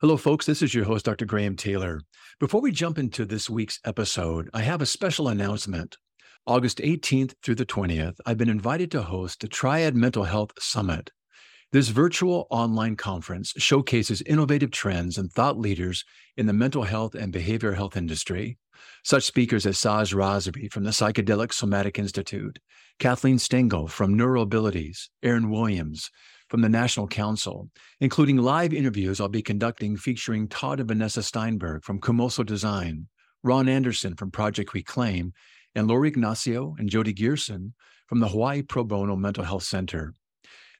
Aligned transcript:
Hello, 0.00 0.16
folks. 0.16 0.46
This 0.46 0.62
is 0.62 0.72
your 0.72 0.86
host, 0.86 1.04
Dr. 1.04 1.26
Graham 1.26 1.56
Taylor. 1.56 2.00
Before 2.38 2.62
we 2.62 2.72
jump 2.72 2.96
into 2.96 3.26
this 3.26 3.50
week's 3.50 3.78
episode, 3.84 4.48
I 4.54 4.62
have 4.62 4.80
a 4.80 4.86
special 4.86 5.28
announcement. 5.28 5.98
August 6.46 6.78
18th 6.78 7.34
through 7.42 7.56
the 7.56 7.66
20th, 7.66 8.16
I've 8.24 8.38
been 8.38 8.48
invited 8.48 8.90
to 8.92 9.02
host 9.02 9.40
the 9.40 9.46
Triad 9.46 9.94
Mental 9.94 10.24
Health 10.24 10.52
Summit. 10.58 11.10
This 11.72 11.88
virtual 11.88 12.46
online 12.48 12.96
conference 12.96 13.52
showcases 13.58 14.22
innovative 14.22 14.70
trends 14.70 15.18
and 15.18 15.30
thought 15.30 15.58
leaders 15.58 16.02
in 16.38 16.46
the 16.46 16.54
mental 16.54 16.84
health 16.84 17.14
and 17.14 17.30
behavioral 17.30 17.76
health 17.76 17.94
industry. 17.94 18.56
Such 19.04 19.24
speakers 19.24 19.66
as 19.66 19.76
Saj 19.76 20.14
Razvi 20.14 20.72
from 20.72 20.84
the 20.84 20.92
Psychedelic 20.92 21.52
Somatic 21.52 21.98
Institute, 21.98 22.58
Kathleen 23.00 23.38
Stengel 23.38 23.86
from 23.86 24.16
Neuroabilities, 24.16 25.10
Aaron 25.22 25.50
Williams 25.50 26.10
from 26.50 26.60
the 26.60 26.68
National 26.68 27.06
Council, 27.06 27.70
including 28.00 28.36
live 28.36 28.74
interviews 28.74 29.20
I'll 29.20 29.28
be 29.28 29.40
conducting 29.40 29.96
featuring 29.96 30.48
Todd 30.48 30.80
and 30.80 30.88
Vanessa 30.88 31.22
Steinberg 31.22 31.84
from 31.84 32.00
Kumoso 32.00 32.44
Design, 32.44 33.06
Ron 33.44 33.68
Anderson 33.68 34.16
from 34.16 34.32
Project 34.32 34.74
Reclaim, 34.74 35.32
and 35.74 35.86
Lori 35.86 36.08
Ignacio 36.08 36.74
and 36.78 36.90
Jody 36.90 37.14
Gearson 37.14 37.72
from 38.08 38.18
the 38.18 38.28
Hawaii 38.28 38.62
Pro 38.62 38.82
Bono 38.82 39.14
Mental 39.14 39.44
Health 39.44 39.62
Center. 39.62 40.14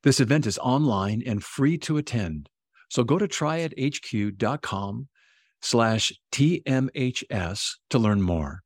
This 0.03 0.19
event 0.19 0.47
is 0.47 0.59
online 0.59 1.23
and 1.25 1.43
free 1.43 1.79
to 1.79 1.97
attend. 1.97 2.49
So 2.89 3.05
go 3.05 3.19
to 3.19 3.29
triadhq.com 3.29 5.09
slash 5.63 6.13
TMHS 6.33 7.77
to 7.91 7.99
learn 7.99 8.21
more. 8.21 8.63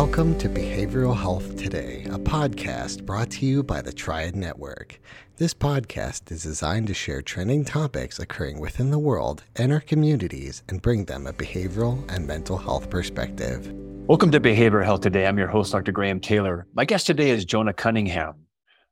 Welcome 0.00 0.38
to 0.38 0.48
Behavioral 0.48 1.14
Health 1.14 1.58
Today, 1.58 2.06
a 2.06 2.18
podcast 2.18 3.04
brought 3.04 3.28
to 3.32 3.44
you 3.44 3.62
by 3.62 3.82
the 3.82 3.92
Triad 3.92 4.34
Network. 4.34 4.98
This 5.36 5.52
podcast 5.52 6.32
is 6.32 6.42
designed 6.42 6.86
to 6.86 6.94
share 6.94 7.20
trending 7.20 7.66
topics 7.66 8.18
occurring 8.18 8.60
within 8.60 8.90
the 8.90 8.98
world 8.98 9.44
and 9.56 9.70
our 9.70 9.80
communities 9.80 10.62
and 10.70 10.80
bring 10.80 11.04
them 11.04 11.26
a 11.26 11.34
behavioral 11.34 12.10
and 12.10 12.26
mental 12.26 12.56
health 12.56 12.88
perspective. 12.88 13.70
Welcome 14.06 14.30
to 14.30 14.40
Behavioral 14.40 14.86
Health 14.86 15.02
Today. 15.02 15.26
I'm 15.26 15.36
your 15.36 15.48
host, 15.48 15.72
Dr. 15.72 15.92
Graham 15.92 16.18
Taylor. 16.18 16.66
My 16.72 16.86
guest 16.86 17.06
today 17.06 17.28
is 17.28 17.44
Jonah 17.44 17.74
Cunningham. 17.74 18.46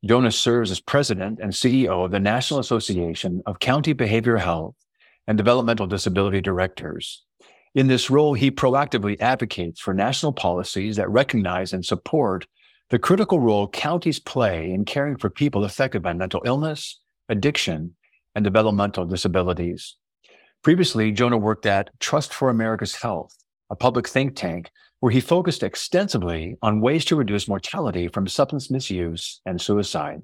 Jonah 0.05 0.31
serves 0.31 0.71
as 0.71 0.79
president 0.79 1.39
and 1.43 1.53
CEO 1.53 2.05
of 2.05 2.11
the 2.11 2.21
National 2.21 2.61
Association 2.61 3.43
of 3.47 3.61
County 3.61 3.95
Behavioral 3.95 4.41
Health 4.41 4.75
and 5.27 5.39
Developmental 5.39 5.87
Disability 5.87 6.43
Directors. 6.43 7.25
In 7.79 7.87
this 7.87 8.11
role, 8.11 8.35
he 8.35 8.51
proactively 8.51 9.17
advocates 9.21 9.81
for 9.81 9.95
national 9.95 10.33
policies 10.33 10.97
that 10.97 11.09
recognize 11.09 11.73
and 11.73 11.87
support 11.87 12.45
the 12.91 12.99
critical 12.99 13.39
role 13.39 13.69
counties 13.69 14.19
play 14.19 14.73
in 14.73 14.85
caring 14.85 15.17
for 15.17 15.31
people 15.31 15.63
affected 15.63 16.03
by 16.03 16.13
mental 16.13 16.43
illness, 16.45 16.99
addiction, 17.29 17.95
and 18.35 18.43
developmental 18.43 19.05
disabilities. 19.05 19.95
Previously, 20.65 21.13
Jonah 21.13 21.39
worked 21.39 21.67
at 21.67 21.91
Trust 22.01 22.35
for 22.35 22.51
America's 22.51 22.97
Health, 22.97 23.37
a 23.71 23.77
public 23.77 24.09
think 24.09 24.35
tank 24.35 24.73
where 24.99 25.13
he 25.13 25.21
focused 25.21 25.63
extensively 25.63 26.57
on 26.61 26.81
ways 26.81 27.05
to 27.05 27.15
reduce 27.15 27.47
mortality 27.47 28.09
from 28.09 28.27
substance 28.27 28.73
misuse 28.73 29.41
and 29.47 29.61
suicide. 29.61 30.21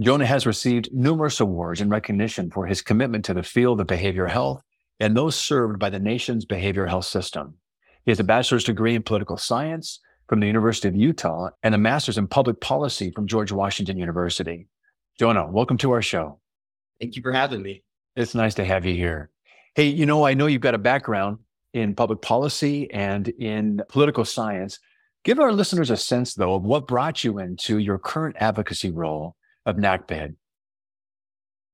Jonah 0.00 0.24
has 0.24 0.46
received 0.46 0.88
numerous 0.94 1.40
awards 1.40 1.82
in 1.82 1.90
recognition 1.90 2.50
for 2.50 2.64
his 2.64 2.80
commitment 2.80 3.26
to 3.26 3.34
the 3.34 3.42
field 3.42 3.82
of 3.82 3.86
behavioral 3.86 4.30
health 4.30 4.62
and 5.00 5.16
those 5.16 5.36
served 5.36 5.78
by 5.78 5.90
the 5.90 5.98
nation's 5.98 6.46
behavioral 6.46 6.88
health 6.88 7.06
system. 7.06 7.54
He 8.04 8.10
has 8.10 8.20
a 8.20 8.24
bachelor's 8.24 8.64
degree 8.64 8.94
in 8.94 9.02
political 9.02 9.36
science 9.36 10.00
from 10.28 10.40
the 10.40 10.46
University 10.46 10.88
of 10.88 10.96
Utah 10.96 11.50
and 11.62 11.74
a 11.74 11.78
master's 11.78 12.18
in 12.18 12.26
public 12.26 12.60
policy 12.60 13.10
from 13.10 13.26
George 13.26 13.52
Washington 13.52 13.98
University. 13.98 14.68
Jonah, 15.18 15.46
welcome 15.46 15.78
to 15.78 15.92
our 15.92 16.02
show. 16.02 16.38
Thank 17.00 17.16
you 17.16 17.22
for 17.22 17.32
having 17.32 17.62
me. 17.62 17.82
It's 18.16 18.34
nice 18.34 18.54
to 18.54 18.64
have 18.64 18.86
you 18.86 18.94
here. 18.94 19.30
Hey, 19.74 19.88
you 19.88 20.06
know, 20.06 20.24
I 20.24 20.34
know 20.34 20.46
you've 20.46 20.60
got 20.60 20.74
a 20.74 20.78
background 20.78 21.38
in 21.72 21.94
public 21.94 22.22
policy 22.22 22.90
and 22.92 23.28
in 23.28 23.82
political 23.88 24.24
science. 24.24 24.78
Give 25.24 25.40
our 25.40 25.52
listeners 25.52 25.90
a 25.90 25.96
sense, 25.96 26.34
though, 26.34 26.54
of 26.54 26.62
what 26.62 26.86
brought 26.86 27.24
you 27.24 27.38
into 27.38 27.78
your 27.78 27.98
current 27.98 28.36
advocacy 28.38 28.90
role 28.90 29.36
of 29.66 29.76
NACBED. 29.76 30.36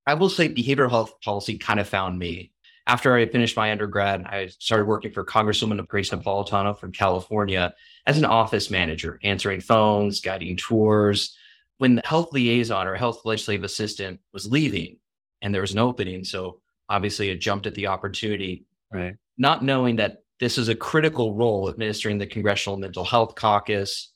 I 0.06 0.14
will 0.14 0.30
say 0.30 0.48
behavioral 0.48 0.90
health 0.90 1.20
policy 1.22 1.58
kind 1.58 1.78
of 1.78 1.88
found 1.88 2.18
me 2.18 2.52
after 2.86 3.14
I 3.14 3.26
finished 3.26 3.56
my 3.56 3.70
undergrad, 3.70 4.24
I 4.24 4.46
started 4.46 4.86
working 4.86 5.12
for 5.12 5.24
Congresswoman 5.24 5.86
Grace 5.86 6.10
Napolitano 6.10 6.78
from 6.78 6.92
California 6.92 7.74
as 8.06 8.18
an 8.18 8.24
office 8.24 8.70
manager, 8.70 9.20
answering 9.22 9.60
phones, 9.60 10.20
guiding 10.20 10.56
tours. 10.56 11.36
When 11.78 11.94
the 11.94 12.02
health 12.04 12.32
liaison 12.32 12.86
or 12.86 12.94
health 12.94 13.22
legislative 13.24 13.64
assistant 13.64 14.20
was 14.32 14.50
leaving 14.50 14.98
and 15.40 15.54
there 15.54 15.62
was 15.62 15.72
an 15.72 15.78
opening, 15.78 16.24
so 16.24 16.60
obviously 16.88 17.30
I 17.30 17.36
jumped 17.36 17.66
at 17.66 17.74
the 17.74 17.86
opportunity, 17.86 18.66
right? 18.92 19.14
Not 19.38 19.64
knowing 19.64 19.96
that 19.96 20.18
this 20.40 20.58
is 20.58 20.68
a 20.68 20.74
critical 20.74 21.34
role 21.34 21.68
administering 21.68 22.18
the 22.18 22.26
Congressional 22.26 22.78
Mental 22.78 23.04
Health 23.04 23.34
Caucus. 23.34 24.12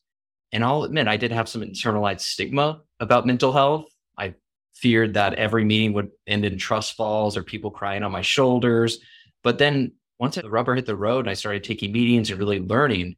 And 0.53 0.65
I'll 0.65 0.85
admit, 0.85 1.07
I 1.07 1.17
did 1.17 1.33
have 1.33 1.49
some 1.49 1.63
internalized 1.63 2.21
stigma 2.21 2.83
about 3.01 3.27
mental 3.27 3.53
health. 3.53 3.87
I 4.19 4.35
feared 4.75 5.15
that 5.15 5.35
every 5.35 5.65
meeting 5.65 5.93
would 5.93 6.11
end 6.27 6.45
in 6.45 6.59
trust 6.59 6.95
falls 6.95 7.37
or 7.37 7.43
people 7.43 7.71
crying 7.71 8.03
on 8.03 8.13
my 8.13 8.23
shoulders. 8.23 8.99
But 9.43 9.59
then 9.59 9.93
once 10.19 10.37
the 10.37 10.49
rubber 10.49 10.75
hit 10.75 10.87
the 10.87 10.97
road 10.97 11.21
and 11.21 11.31
I 11.31 11.35
started 11.35 11.65
taking 11.65 11.93
meetings 11.93 12.31
and 12.31 12.39
really 12.39 12.61
learning, 12.61 13.17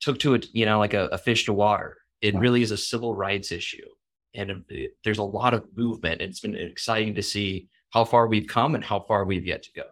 took 0.00 0.18
to 0.20 0.34
it, 0.34 0.46
you 0.52 0.66
know, 0.66 0.78
like 0.78 0.94
a, 0.94 1.06
a 1.06 1.18
fish 1.18 1.46
to 1.46 1.52
water. 1.52 1.96
It 2.20 2.34
really 2.34 2.62
is 2.62 2.70
a 2.70 2.76
civil 2.76 3.14
rights 3.14 3.52
issue. 3.52 3.86
And 4.34 4.64
it, 4.68 4.92
there's 5.04 5.18
a 5.18 5.24
lot 5.24 5.54
of 5.54 5.64
movement. 5.76 6.20
It's 6.20 6.40
been 6.40 6.56
exciting 6.56 7.14
to 7.14 7.22
see 7.22 7.68
how 7.90 8.04
far 8.04 8.26
we've 8.26 8.46
come 8.46 8.74
and 8.74 8.84
how 8.84 9.00
far 9.00 9.24
we've 9.24 9.46
yet 9.46 9.62
to 9.64 9.72
go. 9.74 9.84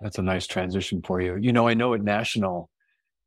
That's 0.00 0.18
a 0.18 0.22
nice 0.22 0.46
transition 0.46 1.02
for 1.02 1.20
you. 1.20 1.36
You 1.36 1.52
know, 1.52 1.68
I 1.68 1.74
know 1.74 1.94
at 1.94 2.02
National, 2.02 2.70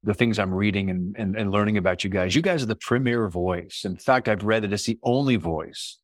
the 0.04 0.14
things 0.14 0.40
I'm 0.40 0.54
reading 0.54 0.90
and, 0.90 1.16
and, 1.18 1.36
and 1.36 1.52
learning 1.52 1.78
about 1.78 2.04
you 2.04 2.10
guys, 2.10 2.36
you 2.36 2.42
guys 2.42 2.64
are 2.64 2.68
the 2.68 2.76
premier 2.76 3.28
voice. 3.30 3.84
In 3.86 3.96
fact, 3.96 4.28
I've 4.28 4.44
read 4.44 4.64
that 4.64 4.74
it's 4.74 4.86
the 4.86 5.00
only 5.04 5.36
voice 5.36 5.98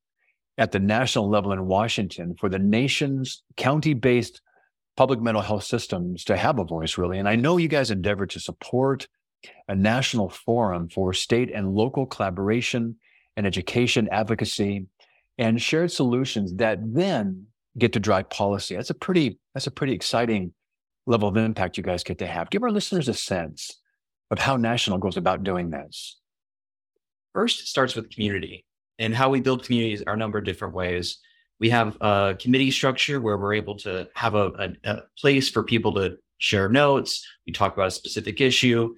at 0.58 0.72
the 0.72 0.78
national 0.78 1.28
level 1.28 1.52
in 1.52 1.66
Washington 1.66 2.34
for 2.38 2.48
the 2.48 2.58
nation's 2.58 3.42
county 3.56 3.94
based 3.94 4.40
public 4.96 5.20
mental 5.20 5.42
health 5.42 5.64
systems 5.64 6.24
to 6.24 6.36
have 6.36 6.58
a 6.58 6.64
voice, 6.64 6.98
really. 6.98 7.18
And 7.18 7.28
I 7.28 7.36
know 7.36 7.56
you 7.56 7.68
guys 7.68 7.90
endeavor 7.90 8.26
to 8.26 8.40
support 8.40 9.08
a 9.68 9.74
national 9.74 10.28
forum 10.28 10.88
for 10.88 11.14
state 11.14 11.50
and 11.54 11.72
local 11.72 12.04
collaboration 12.06 12.96
and 13.36 13.46
education 13.46 14.08
advocacy 14.12 14.86
and 15.38 15.60
shared 15.62 15.90
solutions 15.90 16.54
that 16.56 16.78
then 16.82 17.46
get 17.78 17.94
to 17.94 18.00
drive 18.00 18.28
policy. 18.28 18.76
That's 18.76 18.90
a 18.90 18.94
pretty 18.94 19.38
that's 19.54 19.66
a 19.66 19.70
pretty 19.70 19.94
exciting 19.94 20.52
level 21.06 21.28
of 21.28 21.36
impact 21.36 21.76
you 21.76 21.82
guys 21.82 22.04
get 22.04 22.18
to 22.18 22.26
have. 22.26 22.50
Give 22.50 22.62
our 22.62 22.70
listeners 22.70 23.08
a 23.08 23.14
sense 23.14 23.80
of 24.30 24.38
how 24.38 24.56
national 24.56 24.98
goes 24.98 25.16
about 25.16 25.44
doing 25.44 25.70
this. 25.70 26.18
First, 27.32 27.60
it 27.60 27.66
starts 27.66 27.96
with 27.96 28.10
community 28.10 28.64
and 29.00 29.14
how 29.14 29.30
we 29.30 29.40
build 29.40 29.64
communities 29.64 30.02
are 30.06 30.14
a 30.14 30.16
number 30.16 30.38
of 30.38 30.44
different 30.44 30.74
ways. 30.74 31.18
We 31.58 31.70
have 31.70 31.96
a 32.00 32.36
committee 32.38 32.70
structure 32.70 33.20
where 33.20 33.36
we're 33.36 33.54
able 33.54 33.76
to 33.78 34.08
have 34.14 34.34
a, 34.34 34.46
a, 34.84 34.90
a 34.90 35.02
place 35.18 35.50
for 35.50 35.64
people 35.64 35.92
to 35.94 36.16
share 36.38 36.68
notes. 36.68 37.26
We 37.46 37.52
talk 37.52 37.74
about 37.74 37.88
a 37.88 37.90
specific 37.90 38.40
issue. 38.40 38.94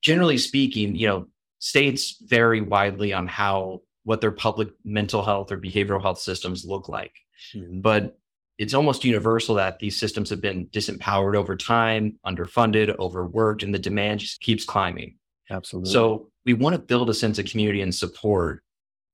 Generally 0.00 0.38
speaking, 0.38 0.96
you 0.96 1.06
know, 1.06 1.26
states 1.58 2.16
vary 2.22 2.60
widely 2.60 3.12
on 3.12 3.26
how 3.26 3.82
what 4.04 4.20
their 4.20 4.32
public 4.32 4.68
mental 4.84 5.22
health 5.22 5.52
or 5.52 5.58
behavioral 5.58 6.02
health 6.02 6.18
systems 6.18 6.64
look 6.64 6.88
like. 6.88 7.12
Mm-hmm. 7.54 7.80
But 7.80 8.18
it's 8.58 8.74
almost 8.74 9.04
universal 9.04 9.56
that 9.56 9.78
these 9.78 9.96
systems 9.96 10.30
have 10.30 10.40
been 10.40 10.66
disempowered 10.68 11.36
over 11.36 11.56
time, 11.56 12.18
underfunded, 12.26 12.96
overworked, 12.98 13.62
and 13.62 13.74
the 13.74 13.78
demand 13.78 14.20
just 14.20 14.40
keeps 14.40 14.64
climbing. 14.64 15.16
Absolutely. 15.50 15.92
So 15.92 16.30
we 16.44 16.54
want 16.54 16.74
to 16.74 16.80
build 16.80 17.10
a 17.10 17.14
sense 17.14 17.38
of 17.38 17.46
community 17.46 17.80
and 17.80 17.94
support 17.94 18.62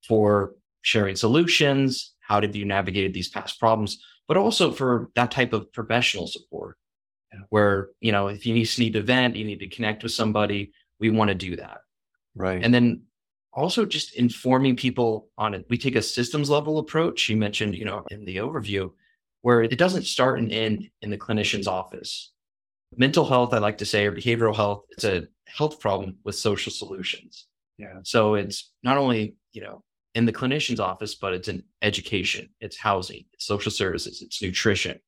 for 0.09 0.55
sharing 0.83 1.15
solutions. 1.15 2.15
How 2.21 2.41
did 2.41 2.57
you 2.57 2.65
navigate 2.65 3.15
these 3.15 3.29
past 3.29 3.61
problems? 3.61 3.99
But 4.27 4.37
also 4.37 4.73
for 4.73 5.11
that 5.15 5.31
type 5.31 5.53
of 5.53 5.73
professional 5.73 6.27
support 6.27 6.77
where, 7.51 7.91
you 8.01 8.13
know, 8.13 8.29
if 8.29 8.47
you 8.47 8.55
need 8.55 8.67
to 8.67 8.81
need 8.81 8.93
to 8.95 9.03
vent, 9.03 9.37
you 9.37 9.45
need 9.45 9.61
to 9.61 9.69
connect 9.69 10.03
with 10.03 10.13
somebody, 10.13 10.73
we 10.99 11.11
want 11.11 11.29
to 11.29 11.35
do 11.35 11.57
that. 11.57 11.79
Right. 12.35 12.63
And 12.63 12.73
then 12.73 13.03
also 13.53 13.85
just 13.85 14.15
informing 14.15 14.77
people 14.77 15.29
on 15.37 15.55
it. 15.55 15.67
We 15.69 15.79
take 15.79 15.97
a 15.97 16.03
systems 16.03 16.51
level 16.51 16.79
approach. 16.79 17.29
You 17.29 17.37
mentioned, 17.37 17.75
you 17.75 17.85
know, 17.85 18.05
in 18.11 18.25
the 18.25 18.37
overview, 18.37 18.93
where 19.43 19.63
it 19.63 19.79
doesn't 19.79 20.05
start 20.05 20.39
and 20.39 20.53
end 20.53 20.89
in 21.03 21.11
the 21.11 21.19
clinician's 21.19 21.67
office. 21.67 22.33
Mental 22.97 23.25
health, 23.25 23.53
I 23.53 23.59
like 23.59 23.79
to 23.79 23.87
say, 23.87 24.07
or 24.07 24.13
behavioral 24.13 24.55
health, 24.55 24.85
it's 24.91 25.05
a 25.05 25.27
health 25.47 25.81
problem 25.81 26.17
with 26.25 26.35
social 26.35 26.73
solutions. 26.73 27.47
Yeah. 27.79 28.01
So 28.03 28.35
it's 28.35 28.73
not 28.83 28.97
only, 28.97 29.37
you 29.53 29.63
know, 29.63 29.83
in 30.19 30.27
the 30.27 30.33
clinician's 30.35 30.81
office, 30.81 31.15
but 31.15 31.33
it's 31.33 31.49
in 31.49 31.63
education, 31.83 32.51
it's 32.61 32.77
housing, 32.77 33.25
it's 33.33 33.47
social 33.47 33.71
services, 33.73 34.21
it's 34.21 34.43
nutrition. 34.43 34.99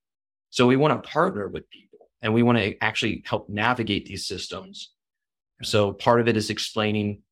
So 0.50 0.68
we 0.68 0.76
want 0.76 1.02
to 1.02 1.10
partner 1.10 1.48
with 1.48 1.68
people 1.70 2.08
and 2.22 2.32
we 2.32 2.44
want 2.44 2.58
to 2.58 2.78
actually 2.80 3.24
help 3.26 3.48
navigate 3.50 4.06
these 4.06 4.26
systems 4.26 4.92
So 5.62 5.92
part 5.92 6.20
of 6.20 6.28
it 6.28 6.36
is 6.36 6.50
explaining 6.50 7.22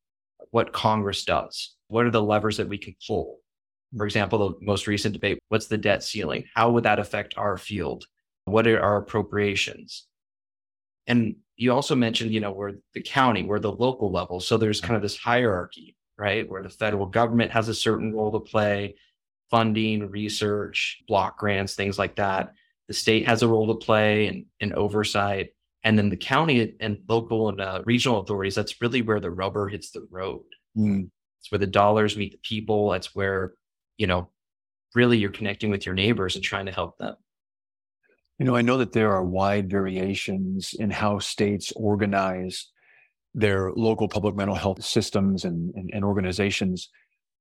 what 0.51 0.73
Congress 0.73 1.23
does. 1.25 1.75
What 1.87 2.05
are 2.05 2.11
the 2.11 2.21
levers 2.21 2.57
that 2.57 2.69
we 2.69 2.77
can 2.77 2.95
pull? 3.07 3.39
For 3.97 4.05
example, 4.05 4.39
the 4.39 4.65
most 4.65 4.87
recent 4.87 5.13
debate 5.13 5.39
what's 5.49 5.67
the 5.67 5.77
debt 5.77 6.03
ceiling? 6.03 6.45
How 6.55 6.71
would 6.71 6.83
that 6.83 6.99
affect 6.99 7.35
our 7.37 7.57
field? 7.57 8.05
What 8.45 8.67
are 8.67 8.81
our 8.81 8.97
appropriations? 8.97 10.07
And 11.07 11.37
you 11.55 11.73
also 11.73 11.95
mentioned, 11.95 12.31
you 12.33 12.41
know, 12.41 12.51
we're 12.51 12.73
the 12.93 13.01
county, 13.01 13.43
we're 13.43 13.59
the 13.59 13.71
local 13.71 14.11
level. 14.11 14.41
So 14.41 14.57
there's 14.57 14.81
kind 14.81 14.97
of 14.97 15.01
this 15.03 15.17
hierarchy, 15.17 15.95
right? 16.19 16.49
Where 16.49 16.63
the 16.63 16.69
federal 16.69 17.05
government 17.05 17.51
has 17.51 17.69
a 17.69 17.73
certain 17.73 18.13
role 18.13 18.31
to 18.31 18.39
play, 18.39 18.95
funding, 19.49 20.09
research, 20.09 21.01
block 21.07 21.39
grants, 21.39 21.75
things 21.75 21.97
like 21.97 22.15
that. 22.17 22.53
The 22.87 22.93
state 22.93 23.27
has 23.27 23.41
a 23.41 23.47
role 23.47 23.67
to 23.67 23.85
play 23.85 24.27
and 24.27 24.45
in, 24.59 24.71
in 24.71 24.75
oversight. 24.75 25.49
And 25.83 25.97
then 25.97 26.09
the 26.09 26.17
county 26.17 26.75
and 26.79 26.99
local 27.07 27.49
and 27.49 27.61
uh, 27.61 27.81
regional 27.85 28.19
authorities, 28.19 28.55
that's 28.55 28.81
really 28.81 29.01
where 29.01 29.19
the 29.19 29.31
rubber 29.31 29.69
hits 29.69 29.91
the 29.91 30.05
road. 30.11 30.43
Mm. 30.77 31.09
It's 31.39 31.51
where 31.51 31.59
the 31.59 31.67
dollars 31.67 32.17
meet 32.17 32.33
the 32.33 32.39
people. 32.43 32.89
That's 32.89 33.15
where, 33.15 33.53
you 33.97 34.07
know, 34.07 34.29
really 34.93 35.17
you're 35.17 35.29
connecting 35.29 35.69
with 35.69 35.85
your 35.85 35.95
neighbors 35.95 36.35
and 36.35 36.43
trying 36.43 36.65
to 36.65 36.71
help 36.71 36.97
them. 36.97 37.15
You 38.39 38.45
know, 38.45 38.55
I 38.55 38.61
know 38.61 38.77
that 38.77 38.93
there 38.93 39.11
are 39.11 39.23
wide 39.23 39.69
variations 39.69 40.73
in 40.73 40.91
how 40.91 41.19
states 41.19 41.71
organize 41.75 42.67
their 43.39 43.71
local 43.71 44.07
public 44.07 44.35
mental 44.35 44.55
health 44.55 44.83
systems 44.83 45.45
and, 45.45 45.73
and, 45.75 45.89
and, 45.93 46.03
organizations. 46.03 46.89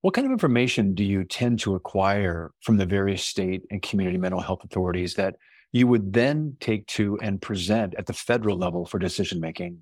What 0.03 0.15
kind 0.15 0.27
of 0.27 0.33
information 0.33 0.95
do 0.95 1.05
you 1.05 1.25
tend 1.25 1.59
to 1.61 1.75
acquire 1.75 2.53
from 2.63 2.77
the 2.77 2.87
various 2.87 3.25
state 3.25 3.63
and 3.71 3.83
community 3.83 4.17
mental 4.17 4.41
health 4.41 4.63
authorities 4.65 5.15
that 5.15 5.35
you 5.73 5.87
would 5.87 6.13
then 6.13 6.57
take 6.61 6.87
to 6.87 7.19
and 7.21 7.43
present 7.43 7.95
at 7.99 8.07
the 8.07 8.13
federal 8.13 8.57
level 8.57 8.87
for 8.87 8.99
decision 8.99 9.41
making? 9.41 9.79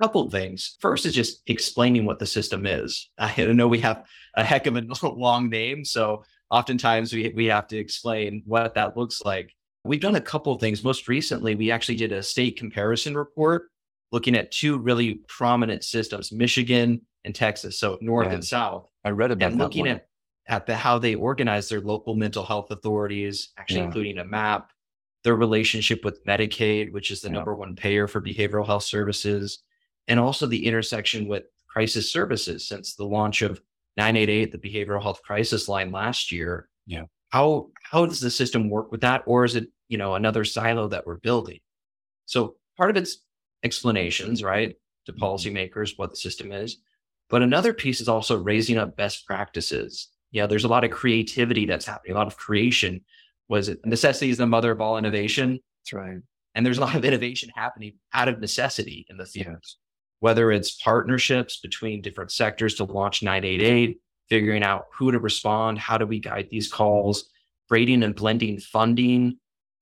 A 0.00 0.04
couple 0.04 0.28
things. 0.28 0.76
First 0.80 1.06
is 1.06 1.14
just 1.14 1.42
explaining 1.46 2.04
what 2.04 2.18
the 2.18 2.26
system 2.26 2.66
is. 2.66 3.08
I 3.18 3.44
know 3.44 3.68
we 3.68 3.80
have 3.80 4.04
a 4.36 4.44
heck 4.44 4.66
of 4.66 4.76
a 4.76 4.82
long 5.08 5.48
name, 5.48 5.84
so 5.84 6.24
oftentimes 6.50 7.12
we, 7.12 7.32
we 7.34 7.46
have 7.46 7.68
to 7.68 7.78
explain 7.78 8.42
what 8.44 8.74
that 8.74 8.96
looks 8.96 9.22
like. 9.24 9.54
We've 9.84 10.00
done 10.00 10.16
a 10.16 10.20
couple 10.20 10.58
things. 10.58 10.82
Most 10.82 11.06
recently, 11.06 11.54
we 11.54 11.70
actually 11.70 11.96
did 11.96 12.12
a 12.12 12.22
state 12.22 12.58
comparison 12.58 13.16
report 13.16 13.68
looking 14.12 14.36
at 14.36 14.50
two 14.50 14.78
really 14.78 15.20
prominent 15.28 15.84
systems, 15.84 16.32
Michigan 16.32 17.02
and 17.24 17.34
Texas, 17.34 17.78
so 17.78 17.98
north 18.00 18.28
yeah. 18.28 18.34
and 18.34 18.44
south. 18.44 18.88
I 19.04 19.10
read 19.10 19.30
about 19.30 19.52
and 19.52 19.58
looking 19.58 19.88
at 19.88 20.06
at 20.48 20.66
the 20.66 20.74
how 20.74 20.98
they 20.98 21.14
organize 21.14 21.68
their 21.68 21.80
local 21.80 22.14
mental 22.14 22.44
health 22.44 22.70
authorities, 22.70 23.50
actually 23.58 23.80
yeah. 23.80 23.86
including 23.86 24.18
a 24.18 24.24
map, 24.24 24.72
their 25.22 25.36
relationship 25.36 26.04
with 26.04 26.24
Medicaid, 26.24 26.92
which 26.92 27.10
is 27.10 27.20
the 27.20 27.28
yeah. 27.28 27.34
number 27.34 27.54
one 27.54 27.76
payer 27.76 28.08
for 28.08 28.20
behavioral 28.20 28.66
health 28.66 28.84
services, 28.84 29.58
and 30.06 30.18
also 30.18 30.46
the 30.46 30.66
intersection 30.66 31.28
with 31.28 31.44
crisis 31.68 32.10
services 32.10 32.66
since 32.66 32.94
the 32.94 33.04
launch 33.04 33.42
of 33.42 33.60
988, 33.98 34.52
the 34.52 34.58
behavioral 34.58 35.02
health 35.02 35.20
crisis 35.22 35.68
line 35.68 35.92
last 35.92 36.32
year. 36.32 36.68
Yeah. 36.86 37.04
How 37.28 37.68
how 37.82 38.06
does 38.06 38.20
the 38.20 38.30
system 38.30 38.70
work 38.70 38.90
with 38.90 39.02
that? 39.02 39.22
Or 39.26 39.44
is 39.44 39.54
it, 39.54 39.68
you 39.88 39.98
know, 39.98 40.14
another 40.14 40.44
silo 40.44 40.88
that 40.88 41.06
we're 41.06 41.18
building? 41.18 41.58
So 42.24 42.56
part 42.78 42.90
of 42.90 42.96
it's 42.96 43.18
explanations, 43.62 44.42
right? 44.42 44.76
To 45.06 45.12
mm-hmm. 45.12 45.22
policymakers, 45.22 45.92
what 45.96 46.10
the 46.10 46.16
system 46.16 46.52
is. 46.52 46.78
But 47.30 47.42
another 47.42 47.72
piece 47.72 48.00
is 48.00 48.08
also 48.08 48.38
raising 48.38 48.78
up 48.78 48.96
best 48.96 49.26
practices. 49.26 50.08
Yeah, 50.30 50.46
there's 50.46 50.64
a 50.64 50.68
lot 50.68 50.84
of 50.84 50.90
creativity 50.90 51.66
that's 51.66 51.86
happening, 51.86 52.14
a 52.14 52.18
lot 52.18 52.26
of 52.26 52.36
creation. 52.36 53.02
Was 53.48 53.68
it 53.68 53.84
necessity 53.84 54.30
is 54.30 54.38
the 54.38 54.46
mother 54.46 54.70
of 54.70 54.80
all 54.80 54.98
innovation? 54.98 55.60
That's 55.80 55.92
right. 55.92 56.18
And 56.54 56.66
there's 56.66 56.78
a 56.78 56.82
lot 56.82 56.94
of 56.94 57.04
innovation 57.04 57.50
happening 57.54 57.94
out 58.12 58.28
of 58.28 58.40
necessity 58.40 59.06
in 59.08 59.16
the 59.16 59.26
field. 59.26 59.58
Yes 59.62 59.76
whether 60.20 60.50
it's 60.50 60.74
partnerships 60.82 61.58
between 61.60 62.02
different 62.02 62.32
sectors 62.32 62.74
to 62.74 62.84
launch 62.84 63.22
988, 63.22 64.00
figuring 64.28 64.62
out 64.62 64.86
who 64.92 65.12
to 65.12 65.18
respond, 65.18 65.78
how 65.78 65.96
do 65.96 66.06
we 66.06 66.18
guide 66.18 66.48
these 66.50 66.70
calls, 66.70 67.28
braiding 67.68 68.02
and 68.02 68.14
blending 68.14 68.58
funding, 68.58 69.38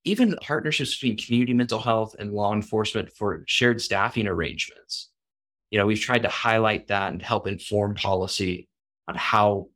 even 0.07 0.39
partnerships 0.41 0.95
between 0.95 1.17
community 1.19 1.53
mental 1.53 1.81
health 1.81 2.15
and 2.19 2.33
law 2.33 2.55
enforcement 2.55 3.13
for 3.13 3.45
shared 3.47 3.83
staffing 3.83 4.27
arrangements. 4.27 5.11
You 5.71 5.79
know, 5.79 5.87
we've 5.87 6.01
tried 6.01 6.23
to 6.23 6.29
highlight 6.29 6.87
that 6.89 7.13
and 7.13 7.21
help 7.21 7.47
inform 7.47 7.95
policy 7.95 8.69
on 9.09 9.17
how 9.17 9.69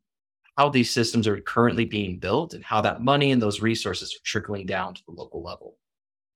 how 0.56 0.69
these 0.69 0.91
systems 0.91 1.27
are 1.27 1.41
currently 1.41 1.85
being 1.85 2.19
built 2.19 2.55
and 2.55 2.65
how 2.65 2.81
that 2.82 3.00
money 3.00 3.32
and 3.32 3.41
those 3.41 3.62
resources 3.62 4.15
are 4.15 4.25
trickling 4.25 4.67
down 4.67 4.94
to 4.94 5.03
the 5.06 5.12
local 5.12 5.43
level. 5.43 5.77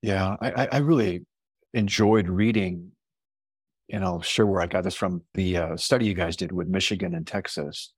Yeah, 0.03 0.37
I, 0.41 0.69
I 0.73 0.79
really 0.79 1.27
enjoyed 1.75 2.29
reading 2.29 2.93
and 3.91 4.05
I'll 4.05 4.23
share 4.23 4.47
where 4.47 4.63
I 4.63 4.67
got 4.67 4.85
this 4.85 4.95
from 4.95 5.23
the 5.35 5.57
uh, 5.59 5.77
study 5.77 6.07
you 6.07 6.15
guys 6.15 6.37
did 6.37 6.53
with 6.53 6.69
Michigan 6.69 7.15
and 7.15 7.27
Texas. 7.27 7.93